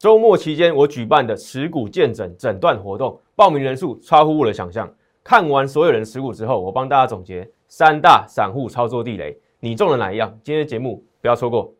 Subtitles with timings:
[0.00, 4.90] 周末期间我举办的持股见诊诊断活动，报名人数超乎我的想象。
[5.22, 10.30] 看完所有人持股之后，我帮大家总结三大散户操作地雷，你中了哪一样？
[10.42, 11.70] 今天的节目不要错过。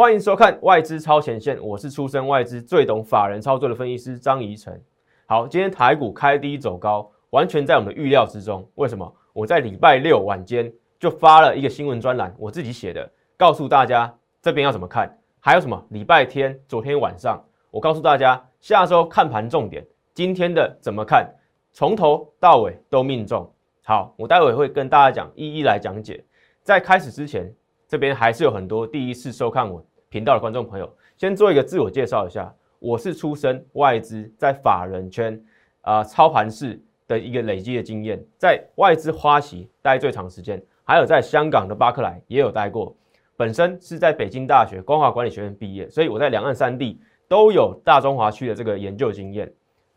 [0.00, 4.82] 欢迎收看外资超前线，我是出身外资最懂法人操作的分析师张怡晨。
[5.26, 8.66] 好，今天台股开低走高，完全在我们的预料之中。
[8.76, 9.14] 为什么？
[9.34, 14.10] 我在礼拜六晚间就发了一个新闻专栏，我自己写的，告诉大家
[14.40, 15.14] 这边要怎么看。
[15.38, 15.84] 还有什么？
[15.90, 17.38] 礼拜天昨天晚上，
[17.70, 21.30] 我告诉大家下周看盘重点，今天的怎么看，
[21.74, 23.46] 从头到尾都命中。
[23.84, 26.24] 好，我待会会跟大家讲，一一来讲解。
[26.62, 27.54] 在开始之前，
[27.86, 29.84] 这边还是有很多第一次收看我。
[30.10, 35.40] 频道的观众朋友，先做一个自我介绍一下，我是出身外资，在法人圈
[35.82, 42.92] 啊操盘式的一个累积的经验，在外资花旗待最长时间，还有在香港的巴克莱也有待过。
[43.36, 49.48] 本身是在北京大学光华管理学院毕业，所以我在两岸三地都有大中华区的这个研究经验。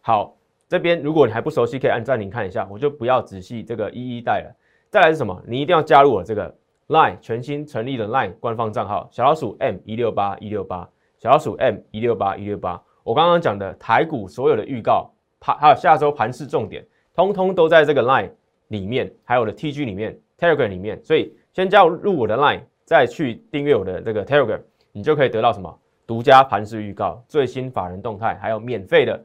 [0.02, 0.38] 好，
[0.70, 4.56] 这边如果你还不熟悉，可以按暂停看一下，我就不要仔细这个一一带了。
[4.92, 5.42] 再来是什么？
[5.48, 6.56] 你一定要加入我这个。
[6.88, 15.10] Line 全新成立的 Line 官方账号小老鼠 M 一六八一六八小老鼠 M 一六八一六八，我刚刚讲的台股所有的预告
[15.40, 18.30] 盘，还有下周盘市重点，通通都在这个 Line
[18.68, 21.02] 里面，还有我的 TG 里面，Telegram 里面。
[21.02, 24.60] 所以先加入我的 Line，再去订阅我的这个 Telegram，
[24.92, 29.24] 你就可以得到什么独家盘市预告、最新法人动态，还有免费的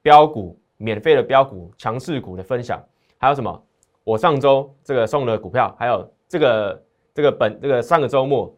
[0.00, 2.82] 标股、免费的标股强势股的分享，
[3.18, 3.62] 还有什么？
[4.04, 6.82] 我上周这个送的股票，还有这个。
[7.16, 8.54] 这个本这个上个周末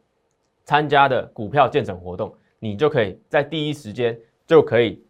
[0.65, 5.01] 参加的股票见证活动，你就可以在第一时间就可以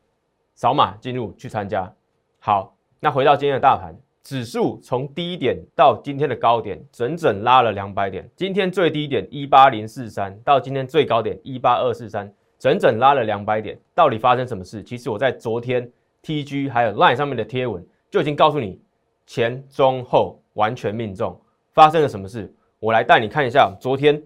[0.54, 1.90] 扫码进入去参加。
[2.38, 8.28] 好，那回到今天的大盘指数，从低点到今天的高点，整整拉了两百点。
[8.36, 13.80] 今天最低点一八零四三，到今天最高点一八二四三，整整拉了两百点。
[13.94, 14.82] 到底发生什么事？
[14.82, 15.90] 其实我在昨天
[16.22, 18.78] TG 还有 Line 上面的贴文就已经告诉你，
[19.26, 21.40] 前中后完全命中。
[21.72, 22.52] 发生了什么事？
[22.80, 24.22] 我来带你看一下，昨天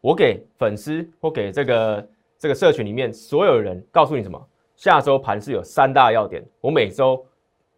[0.00, 2.08] 我给粉丝或给这个
[2.38, 4.38] 这个社群里面所有人告诉你什么？
[4.76, 7.24] 下周盘是有三大要点，我每周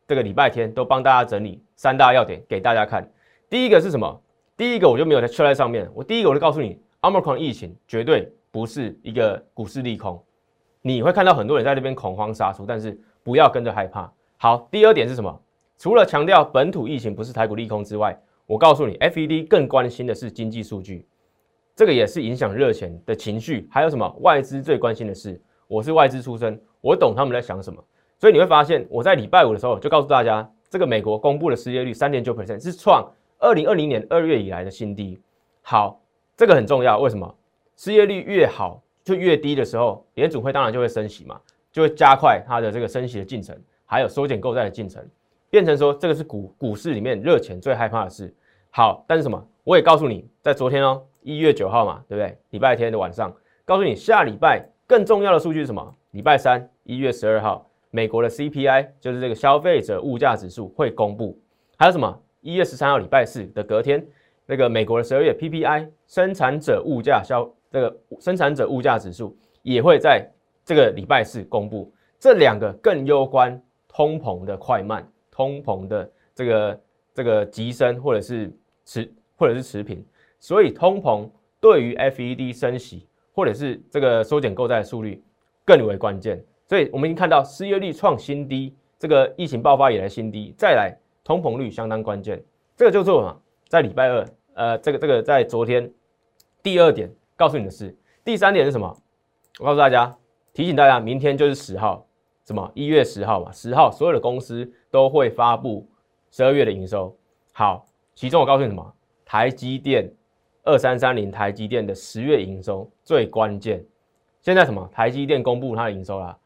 [0.08, 3.08] 这个礼拜天都帮大家整理三大要点给大家看。
[3.48, 4.20] 第一个是什么？
[4.56, 10.20] 第一个我就没有在车在上面，我第一个我就告诉你，Omicron 疫情绝对不是一个股市利空，
[10.82, 14.12] 你会看到很多人在那边恐慌杀出，但是不要跟着害怕。
[14.36, 15.40] 好，第二点是什么？
[15.78, 21.06] 除了强调本土疫情不是台股利空之外，我告诉你，FED 更关心的是经济数据，
[21.76, 23.68] 这个也是影响热钱的情绪。
[23.70, 24.08] 还有什么？
[24.20, 27.84] 外资最关心的是，我是外资出身，我懂他们在想什么。
[28.18, 33.06] 所以你会发现，我在礼拜五的时候就告诉大家，这个美国公布的失业率三点九 percent 是创
[33.38, 35.20] 二零二零年二月以来的新低。
[35.60, 36.00] 好，
[36.34, 36.98] 这个很重要。
[37.00, 37.36] 为什么？
[37.76, 41.38] 失业率越好就越低的时候，联储会当然就会升息嘛，
[41.70, 43.54] 就会加快它的这个升息的进程，
[43.84, 45.06] 还有缩减购债的进程。
[45.50, 48.34] 变成说，这个是股股市里面热钱最害怕的事。
[48.70, 49.42] 好，但是什么？
[49.64, 52.38] 我也告诉你，在昨天哦，一月九号嘛，对不对？
[52.50, 55.94] 礼拜天的晚上，告诉你下礼拜更重要的数据是什么？
[56.12, 61.38] 礼拜三一月十二号，美国的 CPI 就是这个消费者物价指数会公布。
[61.76, 62.18] 还有什么？
[62.40, 64.06] 一月十三号礼拜四的隔天，
[64.46, 70.26] 那个美国的十二月 PPI 生产者物价消这个生产者物价指数也会在
[70.64, 71.92] 这个礼拜四公布。
[72.18, 75.06] 这两个更攸关通膨的快慢。
[75.38, 76.80] 通膨的这个
[77.14, 78.52] 这个急升，或者是
[78.84, 80.04] 持或者是持平，
[80.40, 85.22] 所以通膨对于 FED 升息，或者是这个缩减购债的速率
[85.64, 86.44] 更为关键。
[86.66, 92.42] 所以我们已经看到失业率创新低，这个疫情爆发以来新低，再来通膨率相当关键。
[92.76, 93.40] 这个就是什么？
[93.68, 95.88] 在礼拜二，呃，这个这个在昨天
[96.64, 98.92] 第二点告诉你的是，第三点是什么？
[99.60, 100.12] 我告诉大家，
[100.52, 102.04] 提醒大家，明天就是十号。
[102.48, 102.72] 什么？
[102.72, 105.86] 一月十号嘛，十号所有的公司都会发布
[106.30, 107.14] 十二月的营收。
[107.52, 107.84] 好，
[108.14, 108.94] 其中我告诉你什么？
[109.22, 110.10] 台积电
[110.62, 113.84] 二三三零，台积电的十月营收最关键。
[114.40, 114.88] 现在什么？
[114.90, 116.38] 台积电公布它的营收啦，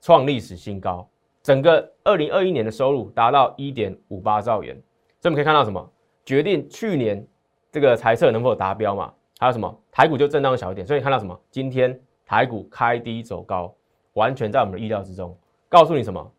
[0.00, 1.10] 创历史新高，
[1.42, 4.80] 整个二零二一年的收入达到一点五八兆元。
[5.18, 5.90] 所以我们可以看到什么？
[6.24, 7.26] 决定去年
[7.72, 9.12] 这个财测能否达标嘛？
[9.40, 9.76] 还有什么？
[9.90, 10.86] 台股就震荡小一点。
[10.86, 11.36] 所以看到什么？
[11.50, 13.74] 今天台股开低走高，
[14.12, 15.36] 完全在我们的意料之中。
[15.68, 16.32] 告诉你什么？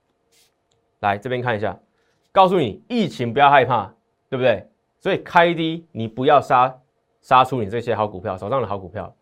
[0.99, 1.79] 来这边看一下，
[2.31, 3.93] 告诉你疫情不要害怕，
[4.29, 4.67] 对不对？
[4.99, 6.77] 所以开低你不要杀
[7.21, 9.15] 杀出你这些好股票，手上的好股票，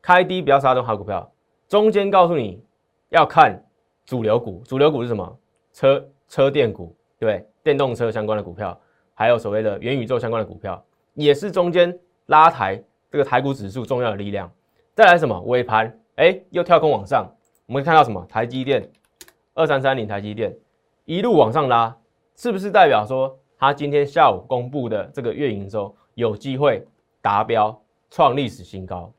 [0.00, 1.30] 开低不要杀中好股票。
[1.66, 2.62] 中间告诉你
[3.08, 3.60] 要看
[4.06, 5.38] 主流股，主流股是什么？
[5.72, 8.78] 车车电股，对，电动车相关的股票，
[9.14, 10.82] 还有所谓的元宇宙相关的股票，
[11.14, 12.80] 也是中间拉抬
[13.10, 14.50] 这个台股指数重要的力量。
[14.94, 15.40] 再来什么？
[15.42, 17.28] 尾盘，哎，又跳空往上，
[17.66, 18.24] 我们看到什么？
[18.28, 18.88] 台积电，
[19.58, 20.56] 二三三零，台积电
[21.04, 21.94] 一路往上拉，
[22.36, 26.86] 是不是代表说它今天下午公布的这个月营收有机会
[27.20, 27.76] 达标，
[28.08, 29.12] 创历史新高？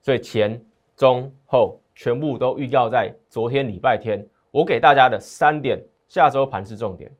[0.00, 0.58] 所以前
[0.96, 1.76] 中后。
[1.92, 5.78] 全部都预告在昨天礼拜天，我给大家的三点
[6.08, 7.12] 下周盘是重点，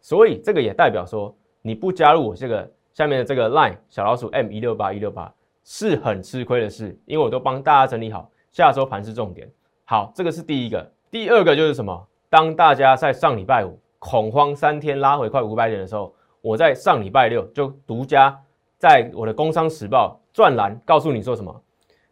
[0.00, 5.34] 所以这个也代表说你不加入我这个下面的这个 line 小老鼠 M 一六八一六八
[5.64, 9.50] 是很吃亏的事，因为我都帮大家整理好下周盘是重点。
[9.84, 12.06] 好，这个是第一个，第二个就是什么？
[12.30, 18.40] 当大家在上礼拜五恐慌三天拉回快五百点的时候，我在上礼拜六就独家
[18.78, 21.62] 在我的工商时报专栏告诉你说什么？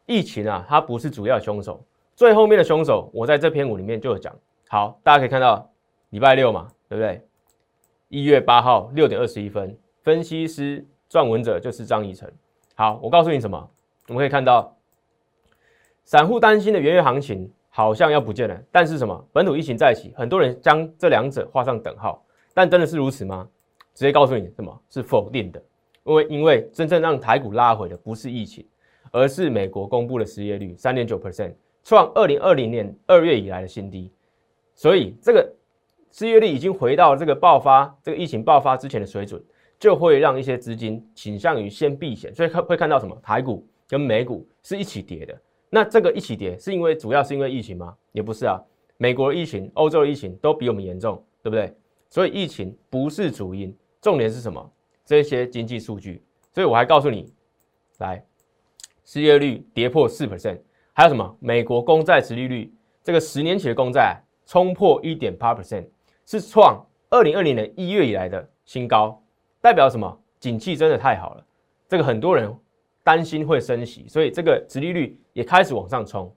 [0.07, 1.83] 疫情啊，它不是主要凶手。
[2.17, 4.35] 最后面的凶手，我在这篇文里面就有讲。
[4.69, 5.71] 好，大家可以看到，
[6.11, 7.25] 礼拜六嘛，对不对？
[8.09, 12.29] 一月八号六点二十一分，分析师撰文者就是张以成。
[12.75, 13.71] 好，我告诉你什么？
[14.09, 14.77] 我们可以看到，
[16.05, 19.29] 散户担心的元月行情好像要不见了，但是什么？
[19.33, 22.21] 本土疫情再起，很多人将这两者画上等号。
[22.53, 23.49] 但真的是如此吗？
[23.95, 25.63] 直接告诉你，什么是否定的？
[26.03, 28.67] 因为因为真正让台股拉回的不是疫情，
[29.13, 31.55] 而是美国公布的失业率三点九 percent。
[31.85, 34.13] 创二零二零年二月以来的新低，
[34.75, 35.49] 所以这个
[36.11, 39.41] 失业率已经回到这个爆发这个疫情爆发之前的水准，
[39.79, 45.41] 就会让一些资金倾向于先避险，所以看会看到什么台股跟美股是一起跌的。
[45.71, 47.97] 那这个一起跌是因为主要是因为疫情吗？
[48.13, 48.61] 也不是啊，
[48.97, 51.75] 美国的疫情、欧洲的疫情都比我们严重，对不对？
[52.09, 54.73] 所以疫情不是主因，重点是什么？
[55.05, 56.23] 这些经济数据。
[56.53, 57.33] 所以我还告诉你，
[57.99, 58.25] 来，
[59.05, 60.59] 失业率跌破四 percent。
[60.93, 61.37] 还有什么？
[61.39, 62.73] 美国公债殖利率，
[63.05, 65.87] 这个十年期的公债冲破一点八 percent，
[66.25, 69.23] 是创二零二零年一月以来的新高，
[69.61, 70.19] 代表什么？
[70.41, 71.45] 景气真的太好了。
[71.89, 72.53] 这个很多人
[73.09, 76.31] 担心会升息，所以这个殖利率也开始往上冲，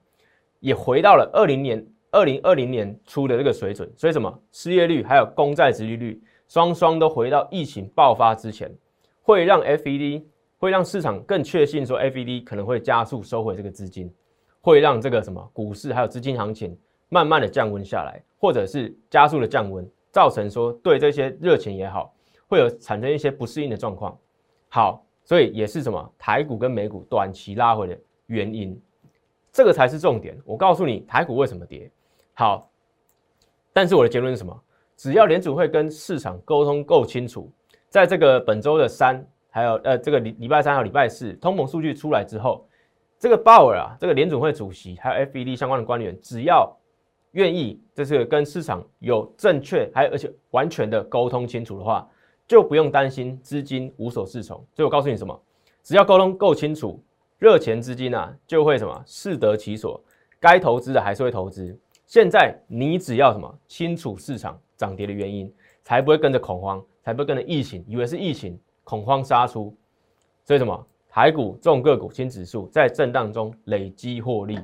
[0.58, 3.92] 也回到了二零年二零二零年初的这个水准。
[3.94, 4.42] 所以什么？
[4.52, 8.74] 失业率还有公债殖利率双双都回到疫情爆发之前，
[9.20, 10.24] 会让 FED
[10.56, 14.10] 会让市场更确信说 FED 可能会加速收回这个资金。
[14.62, 16.74] 会让这个什么股市还有资金行情
[17.10, 22.14] 慢慢的降温下来，或者是加速的降温，造成说对这些热钱也好，
[22.46, 24.16] 会有产生一些不适应的状况。
[24.70, 28.80] 好，所以也是什么台股跟美股短期拉回的原因，
[29.52, 30.38] 这个才是重点。
[30.44, 31.90] 我告诉你台股为什么跌。
[32.34, 32.70] 好，
[33.72, 34.62] 但是我的结论是什么？
[34.96, 37.50] 只要联储会跟市场沟通够清楚，
[37.88, 42.66] 在这个本周的三还有呃这个礼礼拜三和礼拜四通膨数据出来之后。
[43.18, 46.76] 这个鲍尔啊，这个联储会主席还有 FED 相关的官员，只要
[47.30, 52.10] 愿意，这是跟市场有正确还有而且完全的沟通清楚的话，
[52.46, 54.56] 就不用担心资金无所适从。
[54.74, 55.38] 所以我告诉你什么，
[55.82, 57.02] 只要沟通够清楚，
[57.38, 60.02] 热钱资金啊就会什么适得其所，
[60.38, 61.78] 该投资的还是会投资。
[62.06, 65.52] 现在你只要什么清楚市场涨跌的原因，
[65.82, 69.74] 才不会跟着恐慌，才不会跟着疫情，以为是疫情恐慌杀出。
[70.44, 70.86] 所以什么？
[71.08, 74.58] 台股重个股新指数在震荡中累积获利。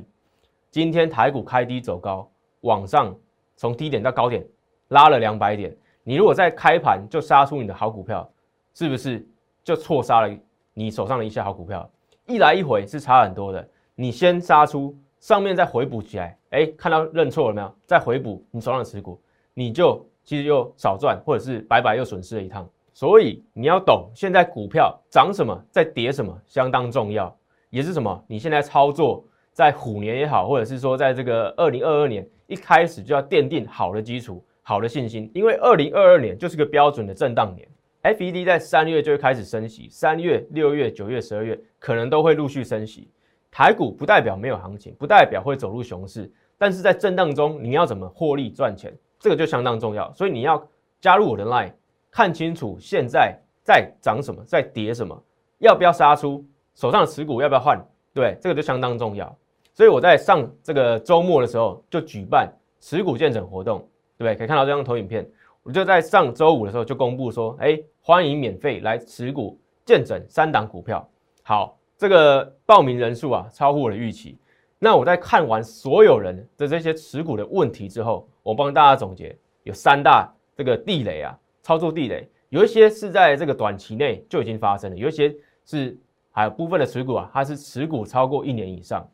[0.70, 2.26] 今天台股开低走高，
[2.62, 3.14] 往上
[3.54, 4.46] 从低点到高点
[4.88, 5.76] 拉了两百点。
[6.09, 8.27] 你如果在开盘就杀出你的好股票，
[8.73, 9.29] 是不是
[9.62, 10.35] 就错杀了
[10.73, 11.87] 你手上的一些好股票？
[12.25, 13.69] 一来一回是差很多的。
[13.95, 17.71] 你先杀出，上面再回补起来，哎，看到认错了没有？
[17.85, 19.21] 再回补你手上的持股，
[19.53, 22.67] 你就其实又少赚，或者是白白又损失了一趟。
[22.95, 27.37] 所以你要懂，现在股票涨什么，在跌什么，相当重要，
[27.69, 28.25] 也是什么？
[28.27, 29.23] 你现在操作
[29.53, 37.66] 在虎年也好，或者是说在这个二零二二年一开始就要奠定好的基础、好的信心，因为二零二二年就是个标准的震荡年。
[38.02, 43.08] FED 在三月就会开始升息，三月、六月、九月、十二月可能都会陆续升息。
[43.50, 50.12] 台股不代表没有行情，不代表会走入熊市，但是在震荡中你要怎么获利赚钱，这个就相当重要。
[50.12, 50.62] 所以你要
[51.00, 51.72] 加入我的 Line。
[52.10, 55.18] 看清楚现在在涨什么，在跌什么，
[55.60, 56.44] 要不要杀出
[56.75, 57.82] 手上的持股，要不要换？
[58.12, 59.34] 对，这个就相当重要。
[59.72, 64.34] 所以我在上这个周末的时候就举办持股见证活动，对不对？
[64.34, 65.26] 可以看到这张投影片，
[65.62, 71.08] 我就在上周五的时候就公布说，哎，欢迎免费来持股见证三档股票。
[71.42, 74.37] 好，这个报名人数啊超乎我的预期。
[74.78, 81.38] 那我在看完所有人的这些持股的问题之后，我帮大家总结有三大这个地雷啊。
[81.62, 85.34] 操作地雷有一些是在这个短期内就已经发生了，有一些
[85.66, 85.98] 是
[86.30, 89.06] 还有部分的持股啊，它是持股超过一年以上，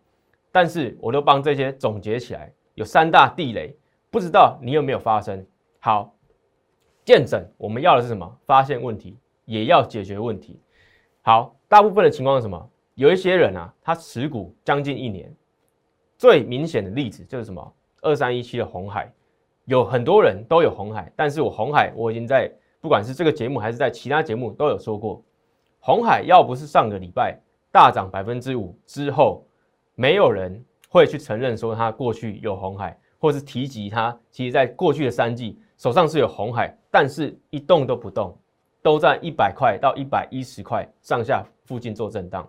[0.53, 3.75] 但是我都帮这些总结起来，有三大地雷
[4.15, 5.45] 不知道你有没有发生？
[5.81, 6.15] 好，
[7.05, 8.39] 见诊我们要的是什么？
[8.47, 10.61] 发现问题，也要解决问题。
[11.23, 12.71] 好，大部分的情况是什么？
[12.95, 15.35] 有一些人啊，他持股将近一年，
[16.17, 17.75] 最明显的例子就是什么？
[18.03, 19.13] 二三一七的红海，
[19.65, 22.49] 有很多人都有红海，但是我红海我已经在
[22.81, 25.21] 不管是这个节目还是在其他节目都有说过，
[25.81, 27.37] 红海要不是上个礼拜
[27.73, 29.45] 大涨百分之五之后，
[29.97, 35.59] 没有人会去承认说他过去有红海，或是提及它其实在过去的三季。
[35.79, 38.37] 手上是有红海，但是一动都不动，
[38.83, 42.47] 都在一百块到一百一十块上下附近做震荡，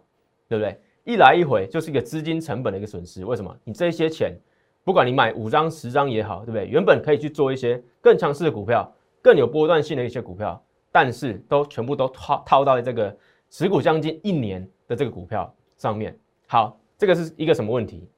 [0.50, 0.78] 对不对？
[1.06, 3.24] 一来一回就是一个资金成本的一个损失。
[3.24, 3.58] 为什么？
[3.64, 4.38] 你这些钱，
[4.84, 6.68] 不管你买五张十张也好，对不对？
[6.68, 13.18] 原本可以去做一些更强势的股票，更有波段性的一些股票，但是都全部都套套到了这个
[13.50, 16.14] 持股将近一年的这个股票上面。
[16.48, 18.10] 好，这个是一个什么问题？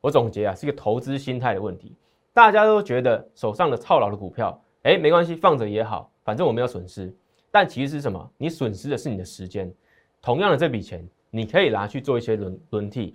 [0.00, 1.94] 我总结啊，是一个投资心态的问题。
[2.36, 7.10] 大家都觉得手上的套牢的股票，哎，没关系，放着也好，反正我没有损失。
[7.50, 8.30] 但其实是什么？
[8.36, 9.72] 你损失的是你的时间。
[10.20, 13.14] 同样的这笔钱，你可以拿去做一些轮轮替。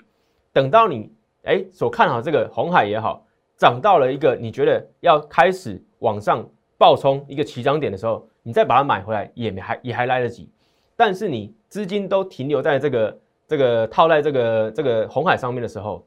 [0.51, 1.13] 等到你
[1.43, 3.23] 哎所看好这个红海也好，
[3.57, 6.43] 涨到了一个你觉得要开始往上
[6.79, 10.49] 暴冲一个起涨点的时候，你再把它买回来也还也还来得及。
[10.95, 16.03] 但是你资金都停留在这个这个套在这个这个红海上面的时候，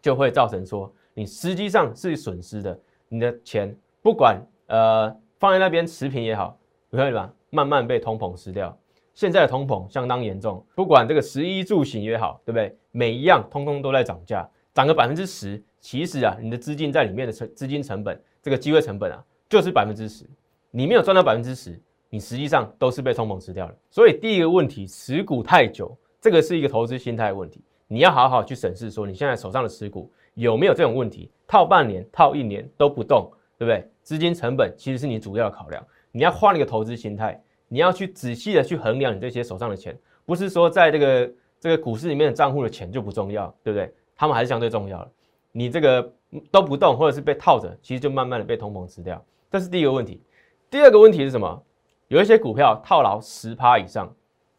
[0.00, 0.88] 就会造成说。
[1.18, 6.56] 你实际上是损失的，你的钱不管呃放在那边持平也好，
[6.92, 7.28] 可以吧？
[7.50, 8.78] 慢慢被通膨吃掉。
[9.14, 12.72] 现在的通膨相当严重，不管这个食衣住行也好，对不对？
[12.92, 20.24] 每一样通通都在涨价，涨个百分之十，其实啊，你的资金在里面的成资金成本，这个机会成本啊，就是百分之十。
[20.70, 21.76] 你没有赚到百分之十，
[22.10, 23.74] 你实际上都是被通膨吃掉了。
[23.90, 30.08] 所以第一个问题，持股太久，这个是一个投资心态问题，你要好好去审视说你现在手上的持股。
[30.38, 31.28] 有没有这种问题？
[31.48, 33.28] 套半年、套一年都不动，
[33.58, 33.84] 对不对？
[34.02, 35.84] 资金成本其实是你主要的考量。
[36.12, 43.92] 你要换一个投资心态，你要去仔细的去衡量你这些手上的钱，不是说在这个这个股市里面的账户的钱就不重要，对不对？
[44.16, 45.10] 他们还是相对重要的。
[45.50, 46.12] 你这个
[46.52, 49.20] 都不动，或者是被套着，其实就慢慢的被通膨吃掉。
[49.50, 50.22] 这是第一个问题。
[50.70, 51.60] 第二个问题是什么？
[52.06, 54.14] 有一些股票套牢十趴以上，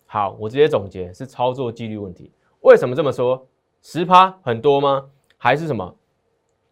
[0.07, 2.31] 好，我直接总结是操作纪律问题。
[2.61, 3.47] 为什么这么说？
[3.81, 5.09] 十趴很多吗？
[5.41, 5.95] 还是什么？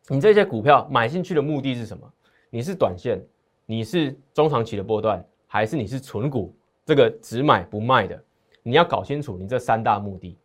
[0.10, 2.14] 你这些股票买进去的目的是什么？
[2.50, 3.26] 你是短线，
[3.66, 6.54] 你是中长期的波段，还是你是纯股？
[6.86, 8.22] 这个只买不卖的，
[8.64, 10.38] 你要搞清楚你这三大目的。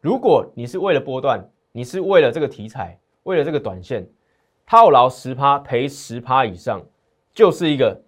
[0.00, 4.08] 如果你是为了波段，你是为了这个题材，为了这个短线，
[4.64, 6.80] 套牢十趴赔十趴以上，
[7.34, 8.02] 就是一个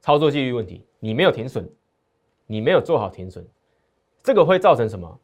[0.00, 0.84] 操作纪律问题。
[0.98, 1.70] 你没有停损，
[2.48, 3.46] 你没有做好停损，
[4.24, 5.20] 这个会造成什么？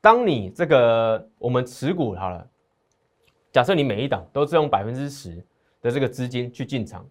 [0.00, 2.44] 当你这个我们持股好了。
[3.52, 5.44] 假设你每一档都是用百分之十
[5.82, 7.04] 的这个资金去进场，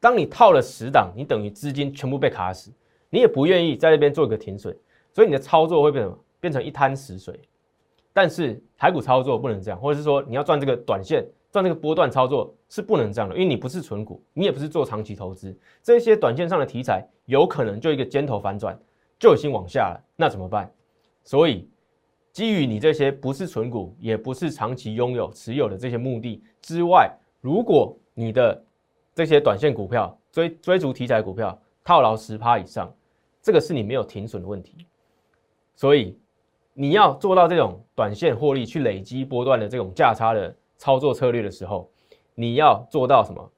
[0.00, 2.72] 当你套了十档，你等于资金全部被卡死，
[3.10, 4.76] 你也不愿意在那边做一个停损，
[5.12, 6.18] 所以你的操作会变什么？
[6.40, 7.40] 变成一滩死水。
[8.12, 18.76] 但是台股操作不能这样，或者是说你要赚这个短线、赚这个波段操作是不能这样的，因为你不是纯股，你也不是做长期投资，这些短线上的题材有可能就一个尖头反转
[19.18, 20.68] 就已经往下了，那怎么办？
[21.22, 21.68] 所以。
[22.34, 27.08] 基于你这些不是纯股，也不是长期拥有持有的这些目的之外，
[27.40, 28.60] 如果你的
[29.14, 32.92] 这些短线股票追追逐题材股票套牢十趴以上，
[33.40, 34.84] 这个是你没有停损的问题。
[35.76, 36.18] 所以
[36.72, 41.88] 你要做到这种短线获利去累积波段的这种价差的操作策略的时候，
[42.34, 43.52] 你要做到什么？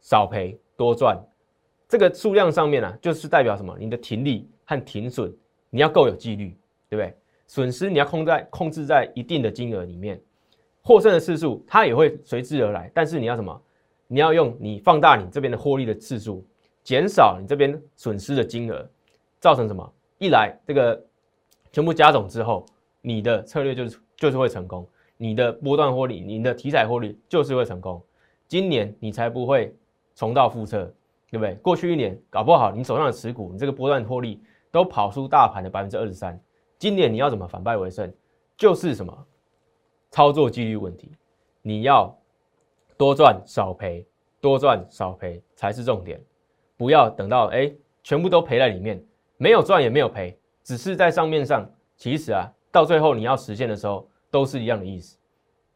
[0.00, 1.20] 少赔多赚。
[1.88, 3.76] 这个数量上面呢，就是代表什么？
[3.80, 5.36] 你的停利和停损
[5.70, 6.56] 你要够有纪律，
[6.88, 7.16] 对不对？
[7.48, 10.20] 损失你要控在控制在一定的金额里面，
[10.82, 12.88] 获胜的次数它也会随之而来。
[12.94, 13.60] 但是你要什么？
[14.06, 16.46] 你要用你放大你这边的获利的次数，
[16.84, 18.88] 减少你这边损失的金额，
[19.40, 19.92] 造成什么？
[20.18, 21.02] 一来这个
[21.72, 22.64] 全部加总之后，
[23.00, 24.86] 你的策略就是就是会成功，
[25.16, 28.02] 你的波段获利、你的题材获利就是会成功。
[28.46, 29.74] 今年你才不会
[30.14, 30.84] 重蹈覆辙，
[31.30, 31.54] 对不对？
[31.56, 36.38] 过去一年搞不好你手上的持股，你这个波段获利都跑出大盘的百分之二十三。
[36.78, 38.12] 今年你要怎么反败为胜？
[38.56, 39.26] 就是什么
[40.10, 41.12] 操作纪律问题，
[41.60, 42.16] 你要
[42.96, 44.06] 多赚少赔，
[44.40, 46.20] 多赚少赔才是重点。
[46.76, 47.72] 不要等到哎
[48.04, 49.04] 全部都赔在里面，
[49.36, 55.18] 没有赚也没有赔，只是在账面上，其实啊到最后你要实现的时候都是一样的意思，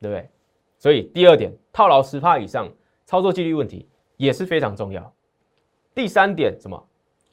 [0.01, 0.31] 对不对？
[0.79, 2.69] 所以第二点，套牢十趴以上，
[3.07, 5.13] 操作纪律问题也是非常重要。
[5.95, 6.89] 第三点，什么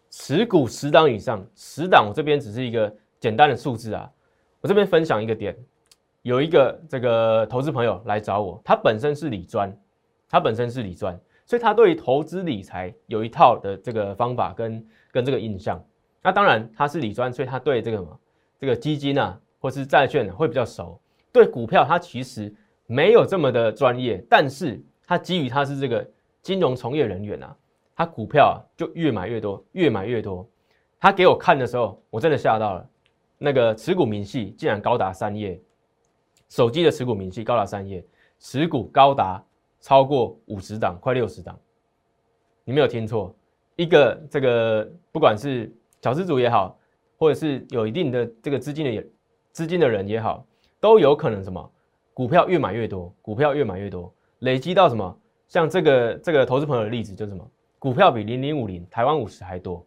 [0.09, 2.95] 持股十档以上，十档我这边只是一个。
[3.19, 4.09] 简单的数字啊，
[4.61, 5.55] 我这边分享一个点，
[6.21, 9.75] 有一个这个投资朋友来找我，他本身是理专，
[10.29, 15.83] 他本身是理专，所以他对于投资理财有一套的这个方法跟跟这个印象。
[16.21, 18.19] 那当然他是理专，所以他对这个什么
[18.59, 20.99] 这个基金啊，或是债券会比较熟。
[21.31, 22.53] 对股票他其实
[22.85, 26.05] 没有这么的专业，但是他基于他是这个
[26.41, 27.55] 金融从业人员啊，
[27.95, 30.47] 他股票啊就越买越多，越买越多。
[30.99, 32.89] 他给我看的时候，我真的吓到了，
[33.39, 35.59] 那个持股明细竟然高达三页。
[36.49, 38.03] 手机的持股明细高达三页，
[38.39, 39.43] 持股高达
[39.79, 41.59] 超过五十档，快六十档。
[42.63, 43.35] 你没有听错，
[43.75, 46.77] 一个这个不管是小资主也好，
[47.17, 49.07] 或者是有一定的这个资金的
[49.51, 50.43] 资金的人也好，
[50.79, 51.71] 都有可能什么
[52.15, 55.19] 股票越买越多，股票越买越多，累积到什么？
[55.47, 57.47] 像这个这个投资朋友的例子就是什么？
[57.77, 59.85] 股票比零零五零台湾五十还多，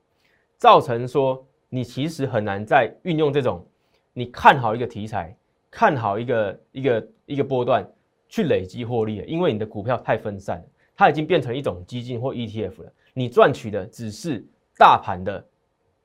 [0.59, 1.45] 造成说
[1.75, 3.67] 你其实很难再运用这种
[4.13, 5.35] 你看好一个题材。
[5.75, 7.83] 看好一个一个一个波段
[8.29, 10.65] 去累积获利，因为你的股票太分散了，
[10.95, 12.93] 它已经变成一种基金或 ETF 了。
[13.15, 14.45] 你赚取的只是
[14.77, 15.43] 大盘的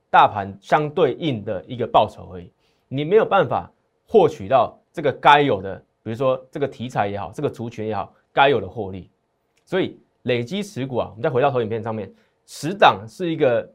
[0.09, 2.50] 大盘相对应的一个报酬而已，
[2.88, 3.69] 你没有办法
[4.07, 9.12] 获取到这个该有的，比如说这个题材也好，这个族群也好，该有的获利。
[9.65, 12.09] 所以累积持股啊，我们再回到投影片上面，
[12.45, 13.69] 十档是一个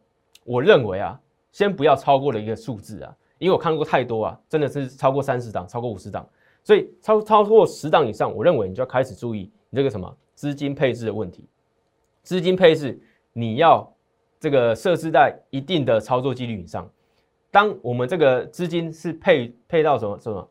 [0.44, 1.20] 我认为啊，
[1.52, 3.16] 先不要超过的一个数字啊。
[3.38, 6.28] 因为我看过太多啊，真的是超过三十档，超过五十档，
[6.62, 11.44] 所以超超过十档以上，我认为你就要开始注意你这个什么资金配置的问题。
[12.22, 13.00] 资金配置
[13.32, 13.92] 你要
[14.38, 16.88] 这个设置在一定的操作几率以上。
[17.50, 20.48] 当我们这个资金是配配到什么什么，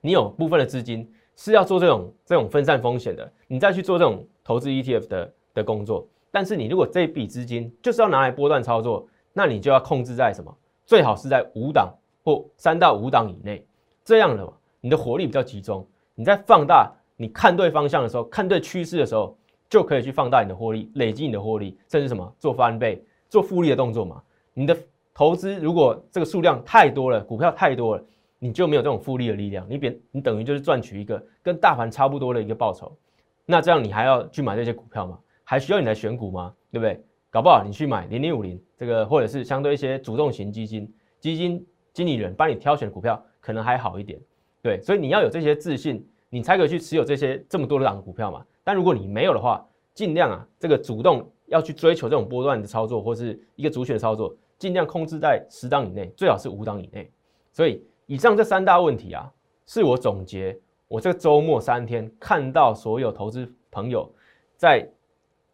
[0.00, 1.06] 你有部分的资金
[1.36, 6.08] 是要做这种这种分散风险的，你再去做这种投资 ETF 的的工作。
[6.30, 10.54] 但是你如果这笔资金就是要拿来波段操作，那你就要控制在什么？
[10.86, 11.94] 最好是在五档
[12.24, 13.66] 或三到五档以内，
[14.04, 15.86] 这样的你的活力比较集中。
[16.14, 19.36] 你在放大，你看对方向的时候，看对趋势的时候，
[19.68, 24.22] 就可以去放大你的获利，累积你的获利，甚至什么做翻倍、做复利的动作嘛。
[24.54, 24.76] 你的
[25.12, 28.04] 投资如果这个数量太多了，股票太多了，
[28.38, 29.66] 你就没有这种复利的力量。
[29.68, 32.96] 你别你等于就是赚取一个跟大盘差不多的一个报酬。
[33.44, 35.18] 那这样你还要去买这些股票吗？
[35.44, 36.54] 还需要你来选股吗？
[36.70, 37.04] 对不对？
[37.30, 44.18] 搞不好你去买零零五零这个，或者是相对一些主动型基金，基金经理人帮你挑选股票，可能还好一点。
[44.62, 48.42] 对，所以你要有这些自信，你才可以去持有这些这么多的档股票嘛。
[48.64, 49.62] 但如果你没有的话，
[49.92, 57.10] 尽量啊，这个主动要去追求这种波段的操作，或是一个主选操作，尽量控制在十档以内，最好是五档以内。
[57.52, 59.30] 所以以上这三大问题啊，
[59.66, 64.10] 是我总结我这个周末三天看到所有投资朋友
[64.56, 64.88] 在。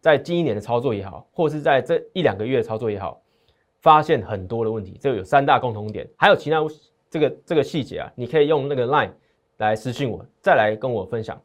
[0.05, 3.23] 在近一年的操作也好，或是在这一两个月的操作也好，
[3.81, 6.59] 发现很多的问题，这个有三大共同点，还有其他
[7.09, 9.13] 这个这个细节啊，你可以用那个 line
[9.57, 11.41] 来私信我，再来跟我分享。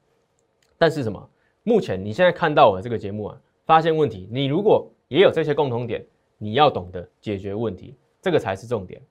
[0.77, 1.29] 但是什么？
[1.63, 6.05] 目前你现在看到我的这个节目啊，发现问题，你如果也有这些共同点，
[6.37, 9.01] 你要懂得解决问题，这个才是重点。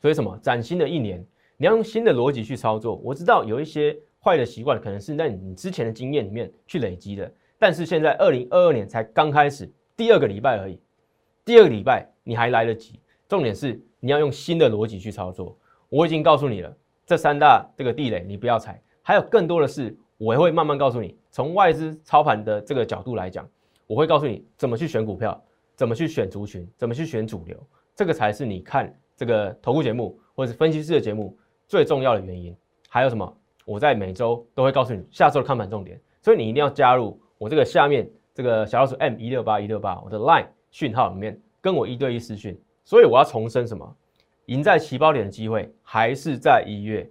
[0.00, 0.34] 所以什么？
[0.40, 1.22] 崭新的一年，
[1.58, 2.96] 你要用新的逻辑去操作。
[3.04, 7.30] 我知道有一些坏的习惯，可能是在你之前的经验里面去累积的。
[7.58, 10.78] 但是现在二零二二年才刚开始，第二个礼拜而已，
[11.44, 13.00] 第二个礼拜你还来得及。
[13.28, 15.56] 重点是你要用新的逻辑去操作。
[15.88, 18.80] 我已经告诉你了，这三大这个地雷你不要踩。
[19.02, 21.16] 还有更多的是，我也会慢慢告诉你。
[21.30, 23.48] 从外资操盘的这个角度来讲，
[23.86, 25.42] 我会告诉你怎么去选股票，
[25.74, 27.56] 怎么去选族群，怎么去选主流。
[27.94, 32.54] 这个才是你看这个投顾节目或者是分析师的节目最重要的原因。
[32.88, 33.36] 还有什么？
[33.64, 37.18] 我在每周都会告诉你下周的看盘重点，所以你一定要加入。
[37.38, 43.96] 我这个下面这个小老鼠 M 一六八一六八，我的 Line 讯号里面跟我一对一私讯，所以我要重申什么？
[44.46, 47.08] 赢在起跑点的机会还是在一月。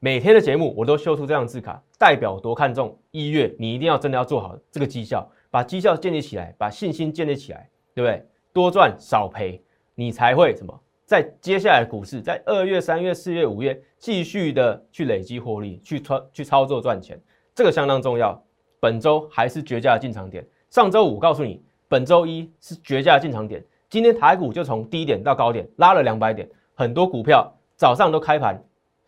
[0.00, 8.24] 每天的节目我都秀出这张字卡，代表多看重一月，你一定要真的要做好这个绩效，把绩效建立起来，把信心建立起来，对不对？
[8.52, 9.60] 多赚少赔，
[9.94, 10.80] 你才会什么？
[11.04, 17.20] 在接下来股市，在二月、三月、四月、五月继续的去累积获利，去操去操作赚钱，
[17.54, 18.40] 这个相当重要。
[18.80, 20.46] 本周还是绝佳的进场点。
[20.70, 23.64] 上周五告诉你，本周一是绝佳的进场点。
[23.88, 28.62] 今天台股就从低点到高点拉了两百点，很多股票早上都开盘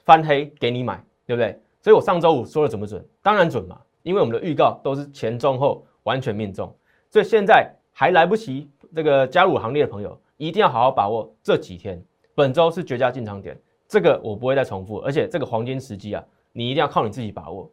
[0.04, 1.58] 翻黑给你买，对不对？
[1.82, 3.04] 所以我上周五说的准不准？
[3.22, 6.74] 当然准嘛，因为我们的预告都是前中后完全命中。
[7.10, 12.02] 所以现在还来不及这个加入行列的朋友，一定要好好把握这几天。
[12.34, 17.70] 本周是绝佳进场点，这个我不会再重复，而且这个黄金时机啊，你一定要靠你自己把握。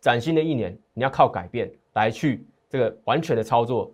[0.00, 3.92] 崭新的一年，你要靠改变来去这个完全的操作，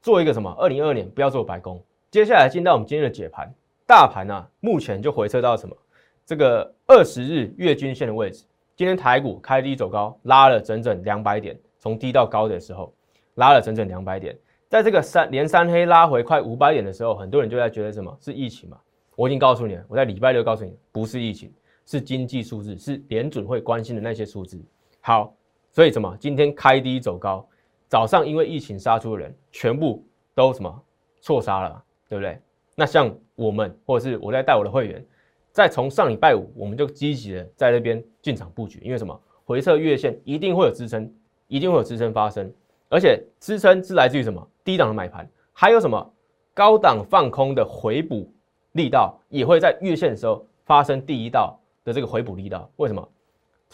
[0.00, 0.50] 做一个什么？
[0.58, 1.82] 二零二二年不要做白工。
[2.10, 3.52] 接下来进到我们今天的解盘，
[3.86, 5.76] 大盘呢目前就回撤到什么？
[6.24, 8.44] 这个二十日月均线的位置。
[8.74, 12.92] 今天台股开低走高，拉了整整两百点，从低到高的时候，
[13.34, 14.36] 拉了整整两百点，
[14.68, 18.78] 在这个三连三黑拉回快五百点的时候，很多人就在觉得什么是疫情嘛？
[19.14, 21.52] 我已经告诉你了，我在礼拜六告诉你，不是疫情，
[21.86, 24.62] 是经济数字，是联准会关心的那些数字。
[25.06, 25.32] 好，
[25.70, 26.16] 所以什么？
[26.18, 27.48] 今天开低走高，
[27.86, 30.82] 早上因为疫情杀出的人，全部都什么
[31.20, 32.36] 错杀了，对不对？
[32.74, 35.06] 那像我们，或者是我在带我的会员，
[35.52, 39.16] 在从上礼拜五，我们就积极的在那边进场布局，因为什么？
[39.44, 41.08] 回撤月线一定会有支撑，
[41.46, 42.52] 一定会有支撑发生，
[42.88, 44.44] 而且支撑是来自于什么？
[44.64, 46.12] 低档的买盘，还有什么？
[46.52, 48.28] 高档放空的回补。
[48.72, 53.08] 力道也会在月线的时候发生第一道的这个回补力道，为什么？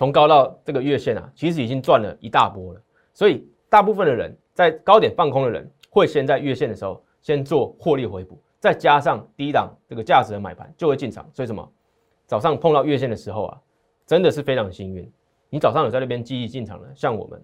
[0.03, 2.83] 从高到这个月线啊，其实已经赚了一大波了。
[3.15, 11.25] 所以大部分的人在高点放空的人，会先在月线的时候先做获利回补，再加上低档这个价值的买盘就会进场。
[11.33, 11.73] 所以什么？
[12.27, 13.61] 早上碰到月线的时候啊，
[14.05, 15.09] 真的是非常幸运。
[15.49, 17.41] 你早上有在那边积极进场的，像我们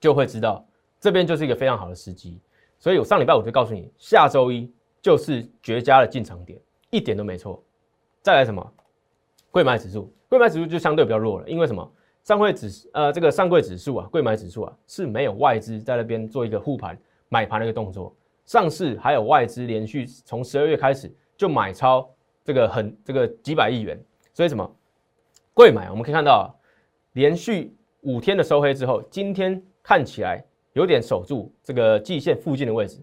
[0.00, 0.66] 就会知道
[0.98, 2.40] 这边就是一个非常好的时机。
[2.80, 4.68] 所以我上礼拜我就告诉你，下周一
[5.00, 6.60] 就是绝佳的进场点。
[6.90, 7.62] 一点都没错，
[8.20, 8.72] 再来什么？
[9.52, 11.92] 贵买指数，贵买指数就相对比较弱了，因为什么？
[12.22, 18.14] 上柜指呃这个上柜指数啊，贵买指数啊是没有外资在那边做一个护盘买盘的一个动作，
[18.44, 22.08] 上市还有外资连续从十二月开始就买超
[22.44, 23.98] 这个很这个几百亿元，
[24.34, 24.70] 所以什么？
[25.54, 26.54] 贵买我们可以看到，
[27.12, 33.00] 连续五天的收黑之后，今天看起来有点守住这个季线附近的位置，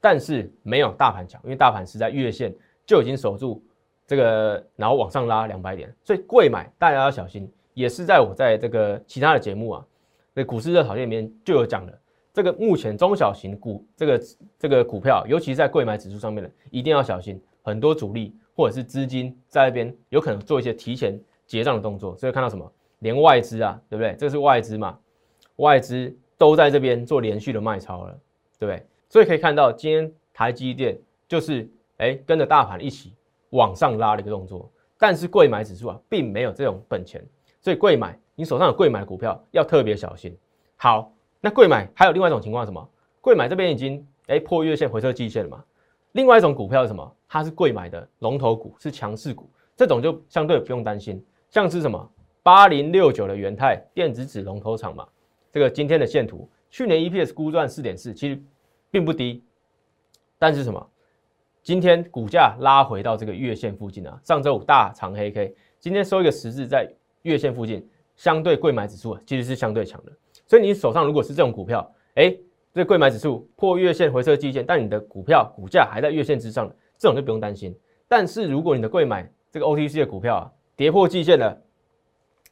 [0.00, 2.54] 但是没有大盘强，因为大盘是在月线。
[2.86, 3.64] 就已经守住
[4.06, 7.50] 这个，然后往上拉两百点，所以贵买大家要小心。
[7.72, 9.86] 也是在我在这个其他的节目啊，
[10.32, 11.92] 那股市热炒店里面就有讲了，
[12.32, 14.20] 这个目前中小型股这个
[14.58, 22.16] 这个股票，尤其在贵买指数上面的，一定要小心，很多主力或者是资金在那边有可能做一些提前结账的动作。
[22.16, 24.14] 所以看到什么，连外资啊，对不对？
[24.18, 24.98] 这是外资嘛，
[25.56, 28.12] 外资都在这边做连续的卖超了，
[28.58, 28.86] 对不对？
[29.08, 31.68] 所以可以看到今天台积电就是。
[31.98, 33.12] 哎，跟着大盘一起
[33.54, 37.24] 往上拉的一个动作，但是贵买指数啊，并没有这种本钱，
[37.60, 40.36] 所以贵买，你手上有贵买的股票要特别小心。
[40.76, 42.88] 好，那贵买还有另外一种情况，什么？
[43.20, 45.64] 贵买这边已经哎破月线回撤季线了嘛？
[46.12, 47.16] 另外一种股票是什么？
[47.28, 51.24] 它是贵买的龙头股，是强势股，这种就相对不用担心。
[51.48, 52.10] 像是什么
[52.42, 55.06] 八零六九的元泰电子纸龙头厂嘛，
[55.52, 58.42] 这个今天的线图，去年 EPS 估赚四点四，其实
[58.90, 59.44] 并不低，
[60.38, 60.90] 但是什么？
[61.64, 66.86] 今天股价拉回到这个月线附近啊，上周五大长黑 K，今天收一个十字在
[67.22, 70.12] 月线附近，相对贵买指数啊其实是相对强的，
[70.46, 72.36] 所以你手上如果是这种股票，哎，
[72.74, 77.74] 这贵买指数破月线回撤季线，但你的股票股价还在月线之上这种就不用担心。
[78.06, 81.58] 但是如果你的贵买这个 OTC 的股票啊跌破季线了，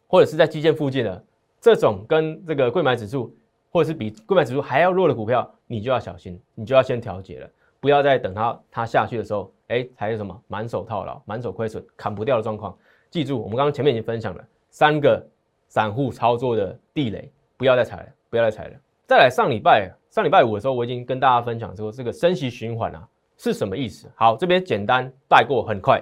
[0.07, 1.23] 或者是在季线附近的
[1.61, 3.37] 这种跟这个贵买指数
[3.69, 7.51] 或者是比贵买指数还要弱的股票，你就要小心，你就要先调节了。
[7.83, 12.73] 不要再等它它下去的时候，哎，才有什么满手套牢、满手亏损、砍不掉的状况。
[13.11, 15.21] 记住，我们刚刚前面已经分享了三个
[15.67, 18.75] 散户操作的地雷，不要再踩了，不要再踩了。
[19.09, 23.05] 再来，上礼拜上礼拜五的时候，我已经跟大家分享说，这个升息循环啊
[23.37, 24.09] 是什么意思？
[24.15, 26.01] 好，这边简单带过，很快。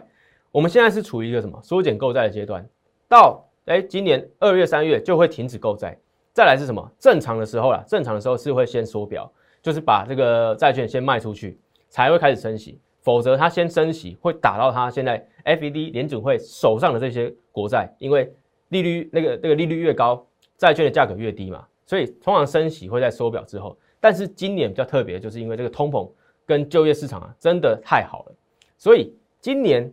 [0.53, 2.63] 我们现在是处于一个什么缩减购债的阶段，
[3.09, 5.97] 到哎今年二月、三月就会停止购债。
[6.35, 6.93] 再来是什么？
[6.99, 11.59] 正常的时候啦，正常的时候是会先缩表，就是把这个债券先卖出去。
[11.91, 18.33] 才会开始升息，否则它先升息会打到它现在 FED 联准会手上的这些国债，因为
[18.69, 20.27] 利率那个那个利率越高，
[20.57, 23.77] 债券的价格越低嘛，所以通常升息会在缩表之后。
[23.99, 26.11] 但是今年比较特别，就是因为这个通膨
[26.47, 28.35] 跟就业市场啊真的太好了，
[28.79, 29.93] 所以今年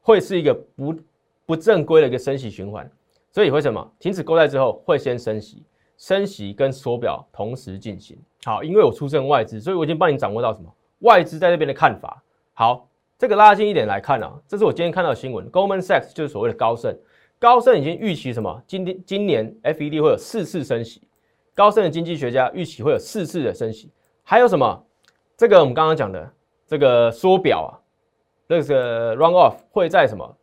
[0.00, 0.94] 会是一个不
[1.44, 2.90] 不正规的一个升息循环。
[3.30, 5.64] 所以为什么停止购债之后会先升息？
[5.98, 8.16] 升息跟缩表同时进行。
[8.44, 10.72] 好，因为我出身外资，所以我已经帮你掌握到什么？
[11.04, 12.22] 外资在这边的看法，
[12.54, 12.88] 好，
[13.18, 16.98] 这个拉近一点来看啊，这是我今天看到的新闻，Goldman Sachs 就是所谓的高盛，
[17.38, 18.62] 高盛已经预期什么？
[18.66, 21.06] 今天今年 FED 会有四次升息，
[21.54, 23.90] 高盛的经济学家预期会有四次的升息，
[24.22, 24.82] 还有什么？
[25.36, 26.32] 这个我们刚刚讲的
[26.66, 27.76] 这个缩表啊，
[28.48, 30.36] 这个 run off 会在什么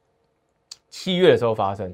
[0.90, 1.92] 七月的时候发生？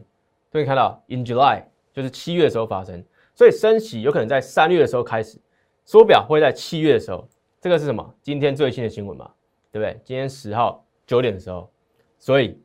[0.52, 3.02] 所以看到 in July 就是七月的时候发生，
[3.34, 5.40] 所以升息有可能在三月的时候开始，
[5.86, 7.26] 缩表会在七月的时候。
[7.68, 8.16] 这个是什么？
[8.22, 9.30] 今天最新的新闻嘛，
[9.74, 10.00] 对不对？
[10.06, 11.70] 今天十号九点的时候，
[12.18, 12.58] 所以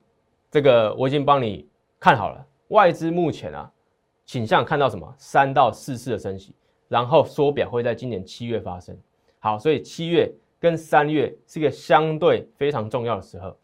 [0.49, 2.47] 这个我已经帮你看好了。
[2.69, 3.69] 外资目前啊，
[4.25, 5.13] 倾向看到什么？
[5.19, 6.55] 三到四次的升息，
[6.87, 8.97] 然后缩表会在今年七月发生。
[9.41, 13.59] 好，所以七月跟三月是一个相对非常重要的时候。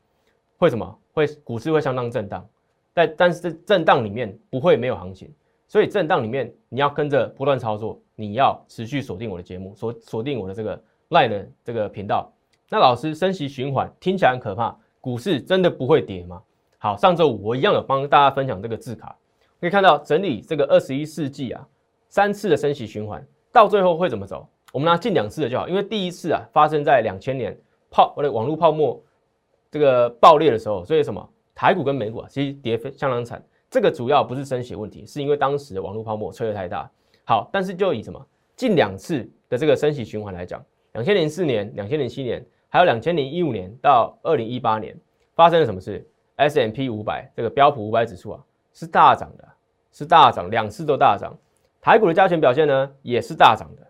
[0.57, 0.98] 会什么？
[1.12, 2.44] 会股市会相当震荡，
[2.92, 5.33] 但但是震荡里面不会没有行情。
[5.68, 12.32] 所以震荡里面你要跟着不断操作，你要持续锁定我的节目，锁锁定我的这个 Line 的这个频道。
[12.68, 16.42] 那老师升息循环听起来很可怕，股市真的不会跌吗？
[16.78, 19.16] 好，上周五我一样有帮大家分享这个字卡，
[19.60, 21.66] 可以看到整理这个二十一世纪啊
[22.08, 24.46] 三次的升息循环，到最后会怎么走？
[24.72, 27.58] 我们拿近两次的就好，因为第一次啊发生在两千年
[27.90, 29.02] 泡我的网络泡沫
[29.70, 33.42] 这个爆裂的时候，所以什么台股跟美股啊其实跌非相当惨。
[33.70, 36.90] 这个主要不是升息问题，是因为当时的网络泡沫吹得太大。
[37.24, 38.24] 好，但是就以什么
[38.56, 44.96] 近两次的这个升息循环来讲，两千零四年、两千零七年，还有两千零一五年到二零一八年，
[45.35, 49.48] 发生了什么事？S M P 五百这个标普五百指数啊是大涨的，
[49.92, 51.37] 是大涨，两次都大涨。
[51.81, 53.87] 台股的加权表现呢也是大涨的。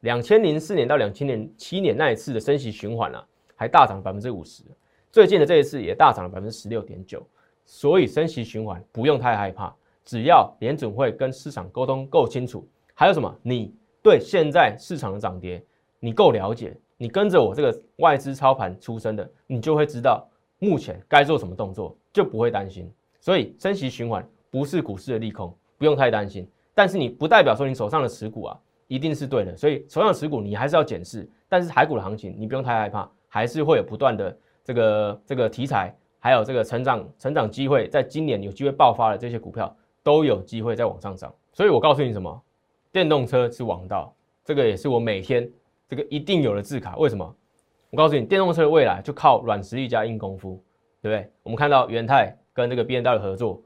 [0.00, 4.62] 两千零四年到两千零七年那一次的升息循环啊，还大涨百分之五十。
[5.10, 7.26] 最近的这一次也大涨了百分之十六点九。
[7.68, 13.36] 所以升息循环不用太害怕，只要联准会跟市场沟通够清楚，还有什么？
[13.42, 15.60] 你对现在市场的涨跌
[16.06, 20.24] 你够了解，你跟着我这个外资操盘出身的，你就会知道
[20.60, 22.88] 目前该做什么动作，就不会担心。
[23.20, 26.48] 所以升息循环不是股市的利空，不用太担心。
[26.76, 31.28] 但是你不代表说你手上的持股啊一定是对的，所以手上持股你还是要检视。
[31.48, 35.92] 但是海股的行情你不用太害怕，还是会有不断的这个这个题材。
[36.20, 42.42] 还有这个成长成长机会，在今年有机会爆发的这些股票都有机会再往上涨，所以我告诉你什么？
[42.90, 44.12] 电动车是王道，
[44.44, 45.48] 这个也是我每天
[45.88, 46.96] 这个一定有的字卡。
[46.96, 47.36] 为什么？
[47.90, 50.62] 我告诉你，电动车的未来就靠软实力加硬功夫，
[51.00, 51.30] 对不对？
[51.42, 53.62] 我们看到元泰跟这个 B N W 合作，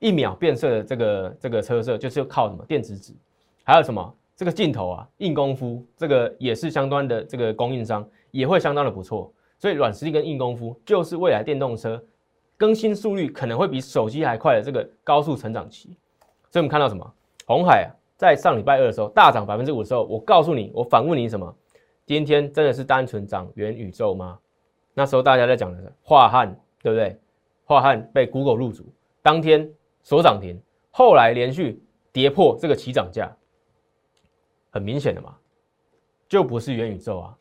[0.00, 3.14] 一秒变色的这个这个车色，就是靠什么电子纸？
[3.62, 4.14] 还有什么？
[4.36, 9.32] 这个镜头啊，硬功夫，这个也是相关的这个供应商也会相当的不错。
[9.58, 12.02] 所以软实力跟硬功夫就是未来电动车
[12.56, 15.94] 更新速率可能会比手机还快的这个高速成长期。
[16.50, 17.14] 所以我们看到什么？
[17.46, 17.88] 红海啊，
[18.20, 21.56] 在上礼拜二的时候大涨百分之五的时候，我告诉你，我反问你什么？
[22.04, 24.38] 今天真的是单纯涨元宇宙吗？
[24.92, 27.18] 那时候大家在讲的是华汉，对不对？
[27.64, 28.84] 华汉被 Google 入主，
[29.22, 29.66] 当天
[30.02, 33.34] 所涨停，后来连续跌破这个起涨价，
[34.68, 35.34] 很明显的嘛，
[36.28, 37.34] 就不是元宇宙啊。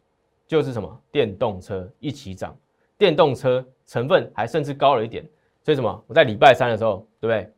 [0.48, 2.58] 就是什么电动车一起涨，
[2.98, 5.28] 电动车成分还甚至高了一点，
[5.62, 6.04] 所以什么？
[6.08, 7.52] 我在礼拜三的时候，对不对？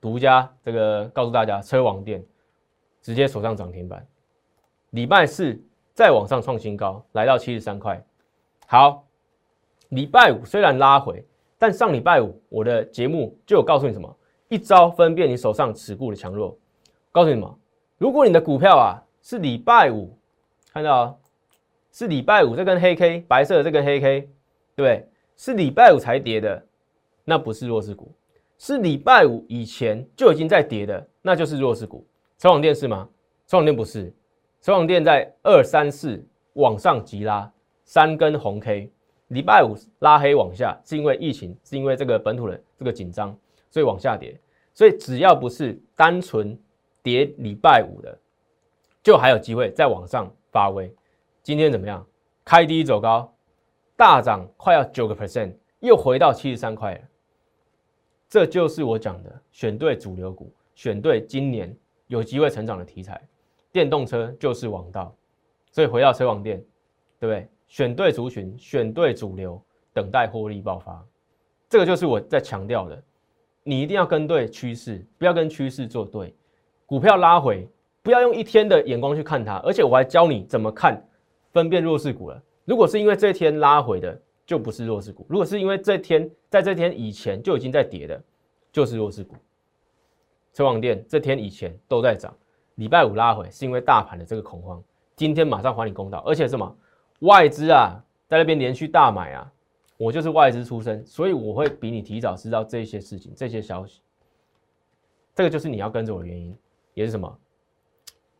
[0.00, 2.20] 独家这个告诉大家，车王店
[3.02, 4.06] 直接锁上涨停板。
[4.90, 5.60] 礼拜四
[5.94, 8.02] 再往上创新高，来到七十三块。
[8.66, 9.04] 好，
[9.90, 11.26] 礼拜五虽然拉回，
[11.58, 14.16] 但上礼拜五我的节目就有告诉你什么？
[14.48, 16.56] 一招分辨你手上持股的强弱。
[17.12, 17.58] 告诉你什么？
[17.98, 20.16] 如果你的股票啊是礼拜五
[20.72, 21.18] 看到。
[21.90, 24.30] 是礼拜五这根黑 K，白色的这根黑 K，
[24.76, 25.08] 对？
[25.36, 26.64] 是礼拜五才跌的，
[27.24, 28.12] 那不是弱势股；
[28.58, 32.06] 是礼拜五以前就已经在跌的，那就是弱势股。
[32.38, 33.08] 车网电是吗？
[33.48, 34.12] 车网店不是，
[34.60, 37.52] 车网店在二三四往上急拉
[37.84, 38.88] 三根红 K，
[39.28, 43.36] 礼拜五拉黑往下，是因为疫情，是因为这个本土的这个紧张，
[43.68, 44.38] 所以往下跌。
[44.72, 46.56] 所以只要不是单纯
[47.02, 48.16] 跌礼拜五的，
[49.02, 50.94] 就还有机会再往上发威。
[51.42, 52.06] 今天怎么样？
[52.44, 53.34] 开低走高，
[53.96, 57.00] 大涨快要九个 percent，又回到七十三块了。
[58.28, 61.76] 这就是我讲的，选对主流股，选对今年
[62.08, 63.20] 有机会成长的题材，
[63.70, 65.14] 电动车就是王道。
[65.70, 66.58] 所以回到车网店，
[67.20, 67.48] 对不对？
[67.68, 71.04] 选对族群，选对主流，等待获利爆发。
[71.68, 73.02] 这个就是我在强调的，
[73.62, 76.34] 你一定要跟对趋势，不要跟趋势作对。
[76.86, 77.68] 股票拉回，
[78.02, 81.00] 不要用一天的眼光去看它，而且我还教你怎么看。
[81.52, 82.42] 分辨弱势股了。
[82.64, 88.22] 如果是因为这天拉回的，就不是弱势股；如果是因为这天在这天以前就已经在跌的，
[88.72, 89.34] 就是弱势股。
[90.58, 92.36] 车网店这天以前都在涨，
[92.74, 94.82] 礼拜五拉回是因为大盘的这个恐慌，
[95.14, 96.18] 今天马上还你公道。
[96.26, 96.76] 而且什么
[97.20, 97.94] 外资啊，
[98.26, 99.52] 在那边连续大买啊，
[99.96, 104.00] 我就是外资出身，所以我会比你提早知道这些事情、这些消息。
[105.32, 106.52] 这个就是你要跟着我的原因，
[106.92, 107.38] 也是什么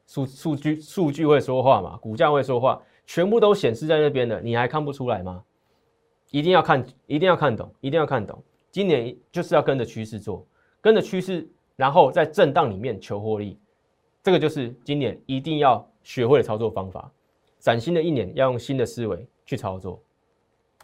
[0.09, 2.83] 数数据数据会说话嘛，股价会说话。
[3.07, 5.44] 全部都显示在那边的，你还看不出来吗？
[6.33, 8.42] 一定要看，一定要看懂，一定要看懂。
[8.72, 10.44] 今年就是要跟着趋势做，
[10.81, 11.48] 跟着趋势，
[11.79, 13.57] 然后在震荡里面求获利。
[14.23, 17.09] 这个就是今年一定要学会的操作方法。
[17.61, 20.03] 崭新的一年要用新的思维去操作。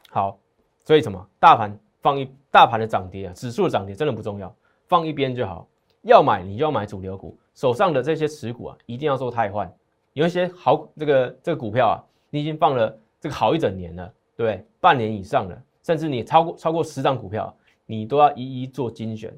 [0.08, 0.38] 好，
[0.84, 1.28] 所以什么？
[1.40, 4.54] 大盘放一大盘的涨跌啊，指数的涨跌真的不重要，
[4.86, 5.68] 放一边就好。
[6.02, 9.70] 要买你就要买主流股，手上的这些持股啊，一定要做汰换。
[10.12, 11.96] 有一些好这个这个股票啊。
[12.30, 14.66] 你已经放了这个好一整年了，对不对？
[14.80, 19.32] 半年以上了，甚至你超过超过十张股票，你都要一一做精选，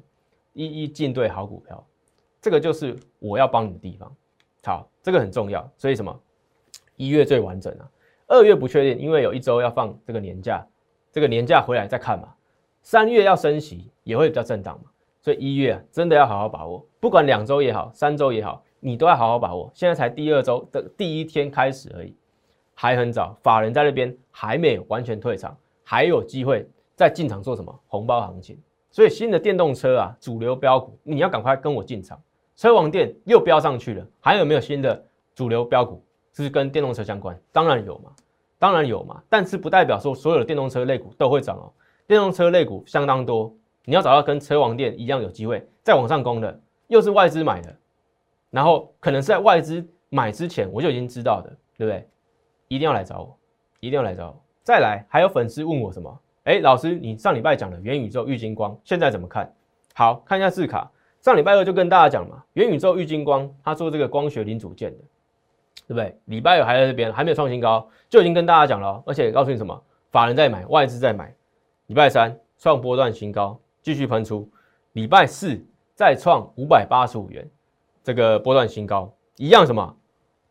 [0.57, 1.85] 一一进对好股票。
[2.41, 4.11] 这个就是我要帮你的地方。
[4.63, 5.69] 好，这个很重要。
[5.77, 6.19] 所以什么？
[6.95, 7.87] 一月最完整啊，
[8.25, 10.65] 二月不确定，因为有一周要放这个年假，
[11.11, 12.33] 这个年假回来再看嘛。
[12.81, 14.89] 三月要升息，也会比较震荡嘛。
[15.21, 19.69] 所以一月，真的要好好把握，不管两周也好，三周也好，你都要好好把握。
[19.73, 22.15] 现在才第二周的第一天开始而已，
[22.73, 28.57] 还很早，法人在那边还没有完全退场，还有机会再进场做什么红包行情。
[28.97, 32.19] 所以新的电动车啊，主流标股，你要赶快跟我进场。
[32.55, 35.05] 车王店又飙上去了，还有没有新的
[35.35, 37.39] 主流标股是跟电动车相关？
[37.51, 38.11] 当然有嘛，
[38.57, 41.71] 当然有嘛，但是不代表说所有的电动车类股都会涨哦。
[42.07, 43.53] 电动车类股相当多，
[43.85, 47.75] 你要找到跟车王店一样有机会再往上攻的，又是外资买的，
[48.49, 52.09] 然后可能是在外资买之前我就已经知道的，对不对？
[52.67, 53.37] 一定要来找我，
[53.79, 54.41] 一定要来找我。
[54.63, 56.19] 再来，还有粉丝问我什么？
[56.47, 59.53] 哎，老师，你上礼拜讲的元宇宙、玉金光，现在怎么看？
[59.93, 60.89] 好看一下字卡。
[61.19, 64.97] 上礼拜二就跟大家讲嘛，元宇宙玉金光，他做这个光学零组件的，
[65.87, 66.17] 对不对？
[66.23, 69.77] 礼拜二还在这边，还没有创新高，就已经跟大家讲了，而且告诉你什么，
[70.09, 71.35] 法人在买，外资在买。
[71.87, 74.49] 礼拜三创波段新高，继续喷出。
[74.93, 75.61] 礼拜四
[75.95, 77.45] 再创五百八十五元，
[78.05, 79.97] 这个波段新高，一样什么？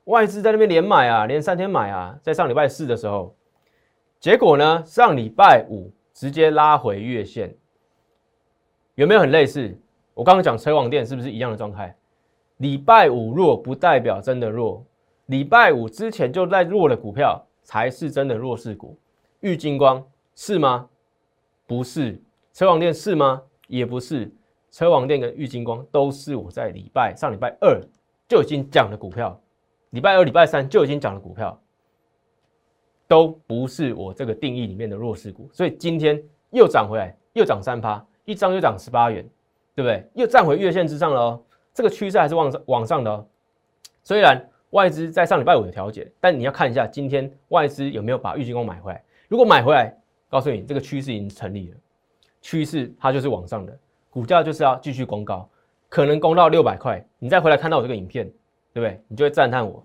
[0.04, 3.34] 外资在那边连买啊，连三天买啊，在上礼拜四的时候，
[4.18, 7.54] 结果呢，上礼拜五直接拉回月线，
[8.94, 9.78] 有没有很类似？
[10.14, 11.94] 我刚刚讲车网店是不是一样的状态？
[12.56, 14.82] 礼拜五弱不代表真的弱，
[15.26, 18.98] 礼拜五之前就在弱的股票才是真的弱势股。
[19.40, 20.02] 玉金光
[20.34, 20.88] 是吗？
[21.66, 22.18] 不是。
[22.54, 23.42] 车网店是吗？
[23.68, 24.32] 也不是。
[24.70, 27.80] 车网店跟玉金光都是我在礼拜上礼拜二
[28.26, 29.38] 就已经讲的股票，
[29.90, 31.60] 礼拜二、礼拜三就已经讲的股票，
[33.08, 35.48] 都不是我这个定义里面的弱势股。
[35.52, 39.28] 所以今天又涨回来，又涨三趴，一张又涨十八元。
[39.76, 40.08] 对不对？
[40.14, 41.42] 又站回月线之上了哦，
[41.74, 43.26] 这个趋势还是往上往上的哦。
[44.02, 49.04] 虽然外资在上礼拜五有调节，但你要看一下今天外资有没有把玉金光买回来。
[49.28, 49.94] 如果买回来，
[50.30, 51.76] 告诉你这个趋势已经成立了，
[52.40, 55.46] 趋势它就是往上的，股价就是要继续攻高，
[55.90, 57.06] 可能攻到六百块。
[57.18, 58.24] 你再回来看到我这个影片，
[58.72, 58.98] 对不对？
[59.08, 59.84] 你就会赞叹我，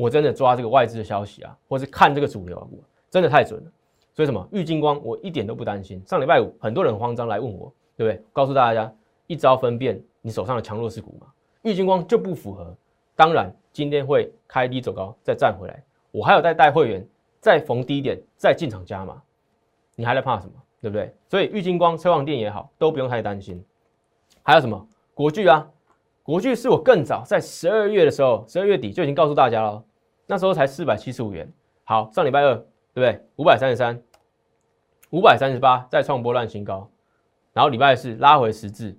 [0.00, 2.66] 我真的抓这个外资的消息啊，或是看这个主流啊，
[3.10, 3.70] 真的太准了。
[4.14, 6.00] 所以什么玉金光我一点都不担心。
[6.06, 8.24] 上礼拜五很多人慌张来问我，对不对？
[8.32, 8.92] 告诉大家。
[9.26, 11.26] 一招分辨你手上的强弱势股嘛？
[11.60, 12.74] 玉金光就不符合。
[13.14, 15.82] 当然，今天会开低走高，再站回来。
[16.10, 17.06] 我还有在带会员，
[17.38, 19.20] 再逢低点再进场加码。
[19.96, 20.52] 你还在怕什么？
[20.80, 21.12] 对不对？
[21.28, 23.62] 所以玉金光、车王店也好，都不用太担心。
[24.42, 25.68] 还有什么国巨啊？
[26.22, 29.84] 国巨是我更早在十二月的时候，十二月底就已经告诉大家了。
[30.30, 31.50] 那时候才四百七十五元。
[31.84, 32.54] 好，上礼拜二
[32.92, 33.18] 对不对？
[33.36, 33.98] 五百三十三，
[35.08, 36.86] 五百三十八，再创波浪新高。
[37.54, 38.94] 然后礼拜四拉回十字。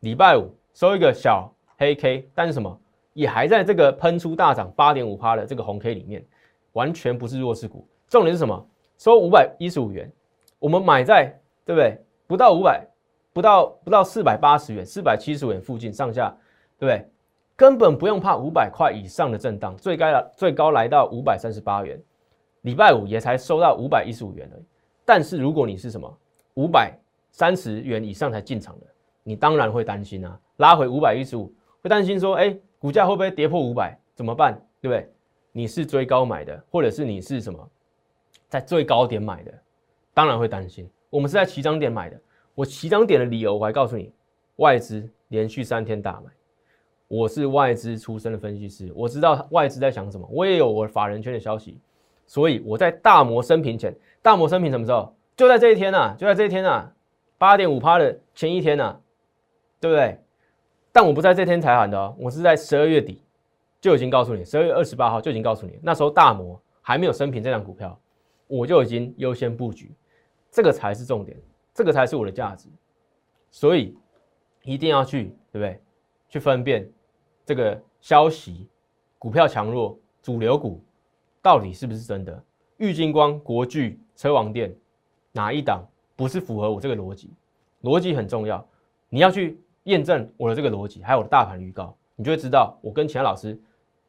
[0.00, 2.80] 礼拜五收一个小黑 K，但是什么
[3.12, 6.24] 也还在这个喷出大涨八点五趴的这个红 K 里面，
[6.72, 7.86] 完全不是弱势股。
[8.08, 8.66] 重点是什么？
[8.96, 10.10] 收五百一十五元，
[10.58, 11.98] 我们买在对不对？
[12.26, 12.86] 不到五百，
[13.34, 16.34] 不到不到四百八十元，四百七十元附近上下，
[16.78, 17.10] 对不对？
[17.56, 21.98] 根本不用怕五百块以上的震荡，最高最高来到五百三十八元。
[22.62, 24.64] 礼拜五也才收到五百一十五元而已。
[25.04, 26.18] 但是如果你是什么
[26.54, 26.92] 五百
[27.30, 28.86] 三十元以上才进场的。
[29.28, 33.98] 你当然会担心啊，拉回五百一十五，会担心说，哎，股价会不会跌破五百？
[34.14, 34.54] 怎么办？
[34.80, 35.10] 对不对？
[35.50, 37.68] 你是追高买的，或者是你是什么，
[38.48, 39.52] 在最高点买的，
[40.14, 40.88] 当然会担心。
[41.10, 42.16] 我们是在起涨点买的，
[42.54, 44.12] 我起涨点的理由我还告诉你，
[44.56, 46.30] 外资连续三天大买，
[47.08, 51.78] 我是外资出身的分析师，我知道外资在想什么，我也有我法人圈的消息，
[52.26, 55.14] 所以我在大摩升平前，大摩升平什么时候？
[55.36, 56.90] 就在这一天呐，就在这一天呐，
[57.38, 59.00] 八点五趴的前一天呐。
[59.78, 60.18] 对不对？
[60.90, 63.20] 但我不在这天才喊的哦，我是在十二月底
[63.78, 67.96] 就已经告诉你，十二月二十八号就已经告诉你，那时候大摩还没有升平这张股票，
[68.46, 69.92] 我就已经优先布局，
[70.50, 71.36] 这个才是重点，
[71.74, 72.70] 这个才是我的价值，
[73.50, 73.94] 所以
[74.62, 75.78] 一定要去，对不对？
[76.30, 76.90] 去分辨
[77.46, 78.68] 这个消息，
[79.18, 80.82] 股票强弱，主流股
[81.40, 82.44] 到底是不是真的？
[82.76, 84.76] 玉金光、国巨、车王店
[85.32, 85.82] 哪一档
[86.14, 87.30] 不是符合我这个逻辑？
[87.82, 88.62] 逻辑很重要，
[89.08, 89.58] 你要去。
[89.86, 93.56] 验证我的这个逻辑，还有我的大盘预告，你就会知道我跟其他老师、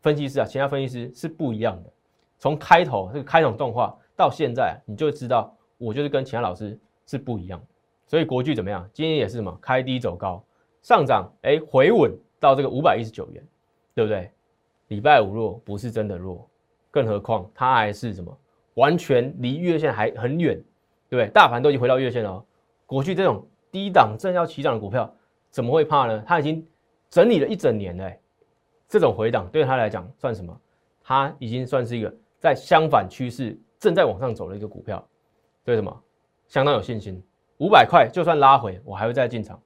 [0.01, 1.93] 分析师啊，其他分析师是不一样的。
[2.39, 6.75] 从开头这个开场动画到现在，你就知道我就是跟其他老师
[7.05, 7.61] 是不一样。
[8.07, 8.89] 所以国巨怎么样？
[8.91, 10.43] 今天也是什么开低走高，
[10.81, 13.43] 上涨，哎，回稳到这个五百一十九元，
[13.93, 14.31] 对不对？
[14.87, 16.49] 礼拜五弱不是真的弱，
[16.91, 18.37] 更何况它还是什么
[18.75, 20.55] 完全离月线还很远，
[21.09, 21.27] 对不对？
[21.33, 22.43] 大盘都已经回到月线了，
[22.85, 25.13] 过去这种低档正要起涨的股票。
[25.49, 26.23] 怎么会怕呢？
[26.27, 26.65] 它已经
[27.09, 28.19] 整理了一整年嘞，
[28.87, 30.55] 这种回档对他来讲算什么？
[31.01, 35.03] 它已经算是一个在相反趋势正在往上走的一个股票，
[35.63, 36.03] 对什么？
[36.47, 37.21] 相当有信心。
[37.57, 39.59] 五百块就算拉回，我还会再进场。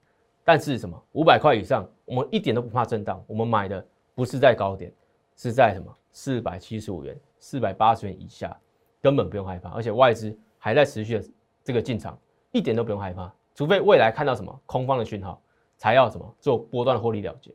[0.44, 1.00] 但是什么？
[1.12, 3.22] 五百块以上，我们一点都不怕震荡。
[3.28, 3.84] 我们买的
[4.14, 4.92] 不是在高点，
[5.36, 5.96] 是在什么？
[6.10, 8.54] 四百七十五元、四百八十元以下，
[9.00, 9.70] 根本不用害怕。
[9.70, 11.24] 而且外资还在持续的
[11.62, 12.18] 这个进场，
[12.50, 13.32] 一点都不用害怕。
[13.54, 15.40] 除非未来看到什么空方的讯号，
[15.76, 17.50] 才要什么做波段获利了结。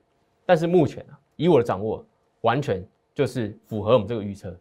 [0.46, 2.04] 但是目前啊，以我的掌握，
[2.42, 2.84] 完全
[3.14, 4.58] 就是符合我们这个预测。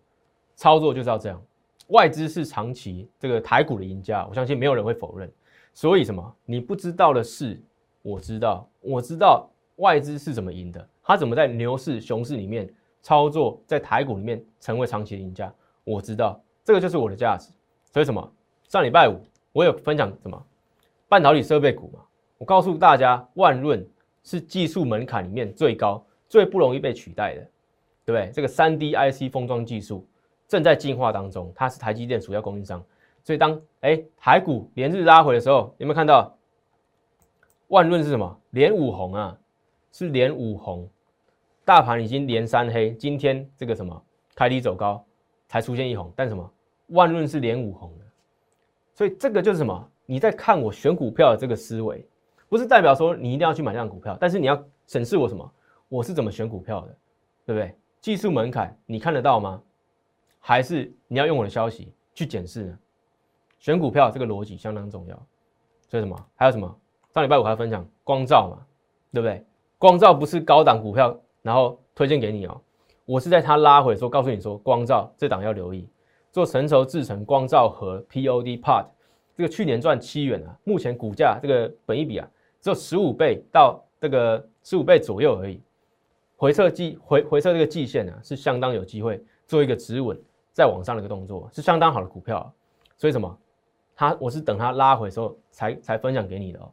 [0.57, 1.41] 操作就是要这样。
[1.89, 5.33] 外资是长期这个台股的赢家，我相信没有人会否认。
[5.73, 6.37] 所以什么？
[6.45, 7.63] 你不知道的是。
[8.07, 15.53] 我知道，我知道外资是怎么赢的，他怎么在牛市、熊市里面操作，在台股里面成为长期的赢家。
[15.83, 17.51] 我知道，这个就是我的价值。
[17.93, 18.33] 所以什么？
[18.69, 20.41] 上礼拜五我有分享什么？
[21.09, 21.99] 半导体设备股嘛。
[22.39, 23.85] 我告诉大家，万润
[24.23, 27.41] 是技术门槛里面最高、最不容易被取代的，
[28.05, 28.31] 对不对？
[28.33, 30.07] 这个三 D IC 封装技术
[30.47, 32.81] 正在进化当中，它是台积电主要供应商。
[33.25, 36.33] 所以当哎台股连日拉回的时候，有没有看到？
[37.69, 38.41] 万润是什么？
[38.51, 39.39] 连五红啊，
[39.93, 40.89] 是连五红，
[41.65, 44.01] 大盘已经连三黑，今天这个什么
[44.35, 45.05] 开低走高，
[45.49, 46.49] 才出现一红，但什么
[46.89, 48.05] 万润是连五红的，
[48.95, 49.91] 所以这个就是什么？
[50.07, 52.07] 你在看我选股票的这个思维，
[52.49, 55.53] 不是代表说你一定要去买这样股票，但是你要审视我什么？
[55.89, 56.97] 我是怎么选股票的，
[57.45, 57.77] 对不对？
[58.01, 59.61] 技术门槛你看得到吗？
[60.39, 62.79] 还是你要用我的消息去检视呢？
[63.59, 65.27] 选股票这个逻辑相当重要，
[65.89, 66.17] 所以什么？
[66.37, 66.81] 还有什么？
[67.17, 68.67] 上礼拜五还分享光照嘛，
[69.11, 69.43] 对不对？
[69.79, 72.61] 光照不是高档股票，然后推荐给你哦。
[73.07, 75.89] 我是在它拉回的时候告诉你说，光照这档要留意，
[76.31, 78.85] 做成熟制成光照和 POD part，
[79.35, 82.29] 这个去年赚七元啊，目前股价这个本一比啊，
[82.61, 85.59] 只有十五倍到这个十五倍左右而已。
[86.37, 90.15] 回撤季回回撤这个季线呢，是相当有机会做一个止稳
[90.53, 92.53] 再往上的一个动作，是相当好的股票。
[92.99, 93.39] 所以什么？
[93.95, 96.71] 它我是等它拉回的时候才才分享给你的哦。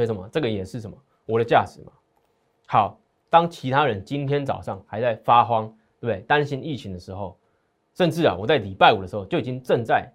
[0.00, 0.26] 为什么？
[0.32, 0.96] 这个也是什么？
[1.26, 1.92] 我的价值嘛。
[2.66, 2.98] 好，
[3.28, 5.68] 当其他人今天早上还在发慌，
[6.00, 6.20] 对不对？
[6.22, 7.38] 担心疫情的时候，
[7.94, 10.10] 甚至啊，我在礼拜五的时候就已经正在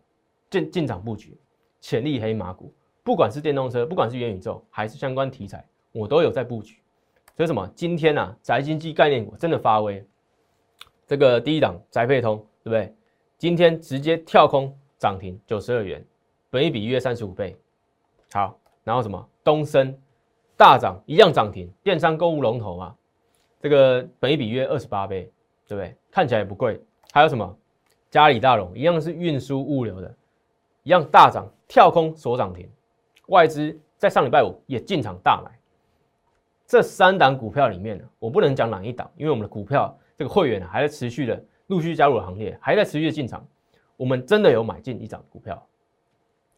[0.49, 1.37] 进进场布局
[1.79, 2.73] 潜力黑马股，
[3.03, 6.81] 不管是电动车，不管是元宇宙，还是相关题材，我都有在布局。
[7.37, 7.69] 所以什么？
[7.75, 10.03] 今天呢，宅经济概念股真的发威。
[11.05, 12.95] 这个第一档宅配通，对不对？
[13.37, 16.03] 今天直接跳空涨停九十二元，
[16.49, 17.55] 本一比约三十五倍。
[18.31, 19.29] 好，然后什么？
[19.45, 19.95] 东升
[20.57, 22.95] 大涨，一样涨停，电商购物龙头嘛，
[23.61, 25.31] 这个本一比约二十八倍，
[25.67, 25.95] 对不对？
[26.11, 26.81] 看起来也不贵。
[27.13, 27.55] 还有什么？
[28.09, 30.13] 嘉里大龙一样是运输物流的，
[30.83, 32.67] 一样大涨，跳空锁涨停，
[33.27, 35.51] 外资在上礼拜五也进场大买。
[36.65, 43.45] 这三档股票里面呢，我不能讲哪一档，因为我们的股票这个会员还在持续的陆续加入行列，还在持续的进场。
[43.95, 45.63] 我们真的有买进一档股票，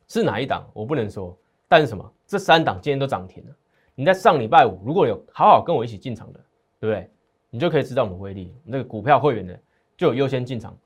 [0.07, 0.65] 是哪一档？
[0.73, 1.37] 我不能说。
[1.67, 2.13] 但是什么？
[2.27, 3.55] 这三档今天都涨停了。
[3.95, 6.39] 你在上礼拜五如果有好好跟我一起进场的，
[6.79, 7.09] 对不对？
[7.49, 8.53] 你就可以知道我们威力。
[8.63, 9.55] 那个股票会员呢
[9.95, 10.77] 就有优先进场，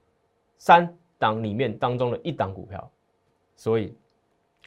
[0.58, 2.92] 三档里面当中的一档股票，
[3.56, 3.98] 所以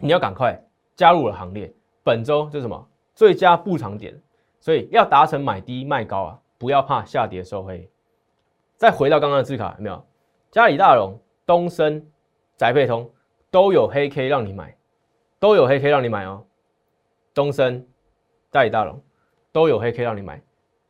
[0.00, 0.60] 你要赶快
[0.96, 1.72] 加入了行列。
[2.02, 2.88] 本周是什么？
[3.14, 4.20] 最佳布场点，
[4.58, 7.88] 所以要达成买低卖高啊，不要怕下跌收黑。
[8.76, 10.04] 再回到刚刚的字卡，有没有？
[10.50, 12.04] 嘉里大荣、东升、
[12.56, 13.08] 宅配通
[13.50, 14.76] 都有黑 K 让你买。
[15.38, 16.44] 都有黑 K 让你买哦，
[17.34, 17.84] 东升、
[18.50, 19.02] 大理大龙
[19.50, 20.40] 都有黑 K 让你买，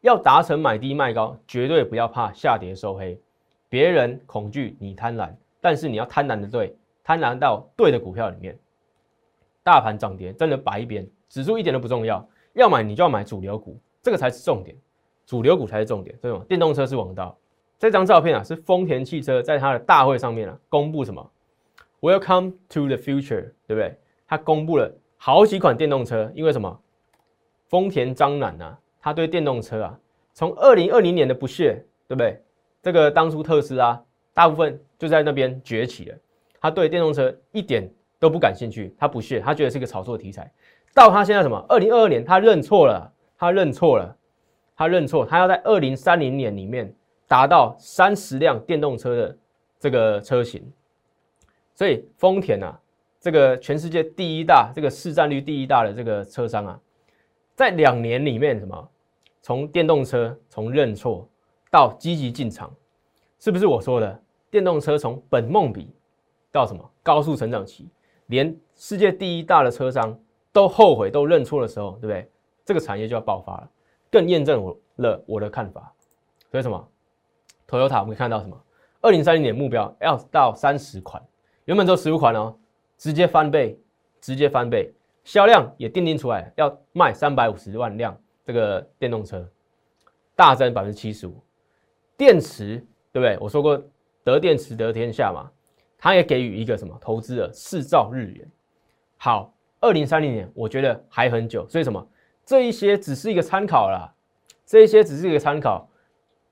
[0.02, 3.18] 要达成买低卖高，绝对不要怕下跌收黑。
[3.70, 8.56] 别人恐惧，你贪婪，但是你要贪婪的对，贪婪到对的股票里面。
[9.62, 14.76] 大盘涨跌真的摆一边，指数一点都不重要，要买你就要买主流股，这个才是重点，
[15.24, 16.44] 主流股才是重点，对吗？
[16.46, 17.36] 电动车是王道。
[17.78, 21.30] 这张照片啊，是丰田汽车在它的大会上面啊，公布什么
[22.00, 23.98] ？Welcome to the future，对不对？
[24.26, 24.94] 他公布了
[25.26, 26.78] 好几款电动车，因为什么？
[27.70, 29.98] 丰田章男啊，他对电动车啊，
[30.34, 32.42] 从二零二零年的不屑，对不对？
[32.82, 33.98] 这个当初特斯拉
[34.34, 36.16] 大部分就在那边崛起了，
[36.60, 40.52] 他对电动车一点都不感兴趣，他不屑，他觉得是一个炒作题材。
[40.92, 41.56] 到他现在什么？
[41.70, 44.14] 二零二二年他认错了，他认错了，
[44.76, 46.94] 他认错，他要在二零三零年里面
[47.26, 49.38] 达到三十辆电动车的
[49.80, 50.70] 这个车型，
[51.74, 52.78] 所以丰田啊。
[53.24, 56.78] 这个全世界第一大、这个市占率第一大的这个车商啊，
[57.54, 58.90] 在两年里面，什么
[59.40, 61.26] 从电动车从认错
[61.70, 62.70] 到积极进场，
[63.40, 65.90] 是不是我说的电动车从本梦比
[66.52, 67.88] 到什么高速成长期，
[68.26, 70.14] 连世界第一大的车商
[70.52, 72.30] 都后悔都认错的时候，对不对？
[72.62, 73.70] 这个产业就要爆发了。
[74.10, 75.90] 更验证我了我的看法。
[76.50, 76.88] 所以什么
[77.66, 78.54] ？Toyota 我们看到什么？
[79.00, 81.22] 二零三零年目标要到三十款，
[81.64, 82.54] 原本只有十五款哦，
[83.04, 83.78] 直接翻倍，
[84.18, 84.90] 直接翻倍，
[85.24, 89.46] 销量也奠定出来，要卖三百五十万辆这个电动车，
[90.34, 91.38] 大增百分之七十五。
[92.16, 92.78] 电池
[93.12, 93.36] 对不对？
[93.38, 93.78] 我说过
[94.24, 95.50] 得电池得天下嘛，
[95.98, 98.50] 他也给予一个什么投资的四兆日元。
[99.18, 102.08] 好，二零三零年我觉得还很久，所以什么？
[102.46, 104.10] 这一些只是一个参考啦，
[104.64, 105.86] 这一些只是一个参考。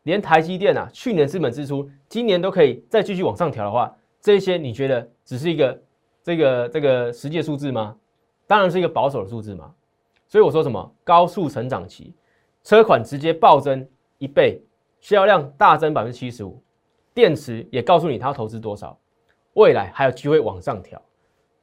[0.03, 5.83] 连台积电啊，去年资本支出，今年都可以再继续往上调的话，这些你觉得只是一个
[6.23, 7.97] 这个这个实际数字吗？
[8.47, 9.75] 当然是一个保守的数字嘛。
[10.29, 12.15] 所以我说什么高速成长期，
[12.63, 13.87] 车款直接暴增
[14.19, 14.63] 一倍，
[15.01, 16.63] 销量大增百分之七十五，
[17.13, 18.99] 电池也告诉你它要投资多少，
[19.55, 21.01] 未来还有机会往上调。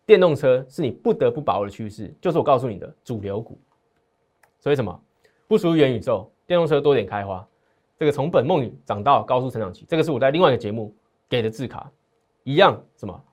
[0.05, 3.59] 电动车是你不得不把握的趋势，就是我告诉你的主流股。
[4.59, 4.99] 所以什么
[5.47, 7.47] 不属于元宇宙，电动车多点开花。
[7.97, 10.95] 这个从本梦里涨到高速成长期，这个是我在另外一个节目
[11.27, 11.91] 给的字卡，
[12.43, 13.23] 一样什么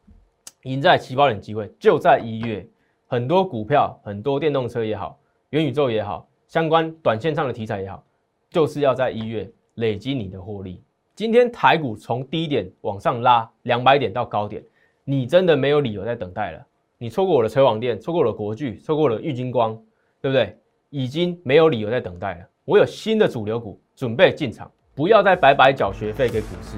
[0.67, 2.67] 赢在起跑点机会就在一月，
[3.07, 5.19] 很多股票、很多电动车也好，
[5.51, 8.05] 元宇宙也好，相关短线上的题材也好，
[8.51, 10.83] 就是要在一月累积你的获利。
[11.15, 14.61] 今天台股从低点往上拉两百点到高点，
[15.05, 16.67] 你真的没有理由再等待了。
[16.99, 19.75] 你错过我的车网店，错过了国巨，错过了玉金光，
[20.21, 20.59] 对不对？
[20.91, 22.47] 已经没有理由再等待了。
[22.65, 23.81] 我有新的主流股。
[23.97, 26.77] 准备进场，不要再白白缴学费给股市，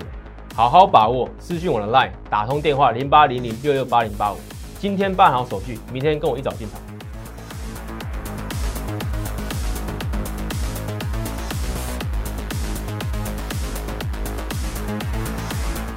[0.58, 1.30] 好好把握。
[1.38, 4.36] 私信我的 line，打通电话零八零零六六八零八五，
[4.80, 6.80] 今天办好手续，明天跟我一早进场。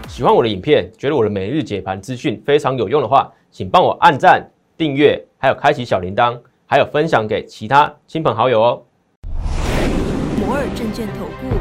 [0.08, 4.48] 喜欢我的影片，觉得我的每日解盘资讯非常有用的话，请帮我按赞、
[4.78, 8.84] 订阅，还有开启小铃铛，还有分享给其他亲朋好友哦。
[10.40, 11.61] 摩尔证券投顾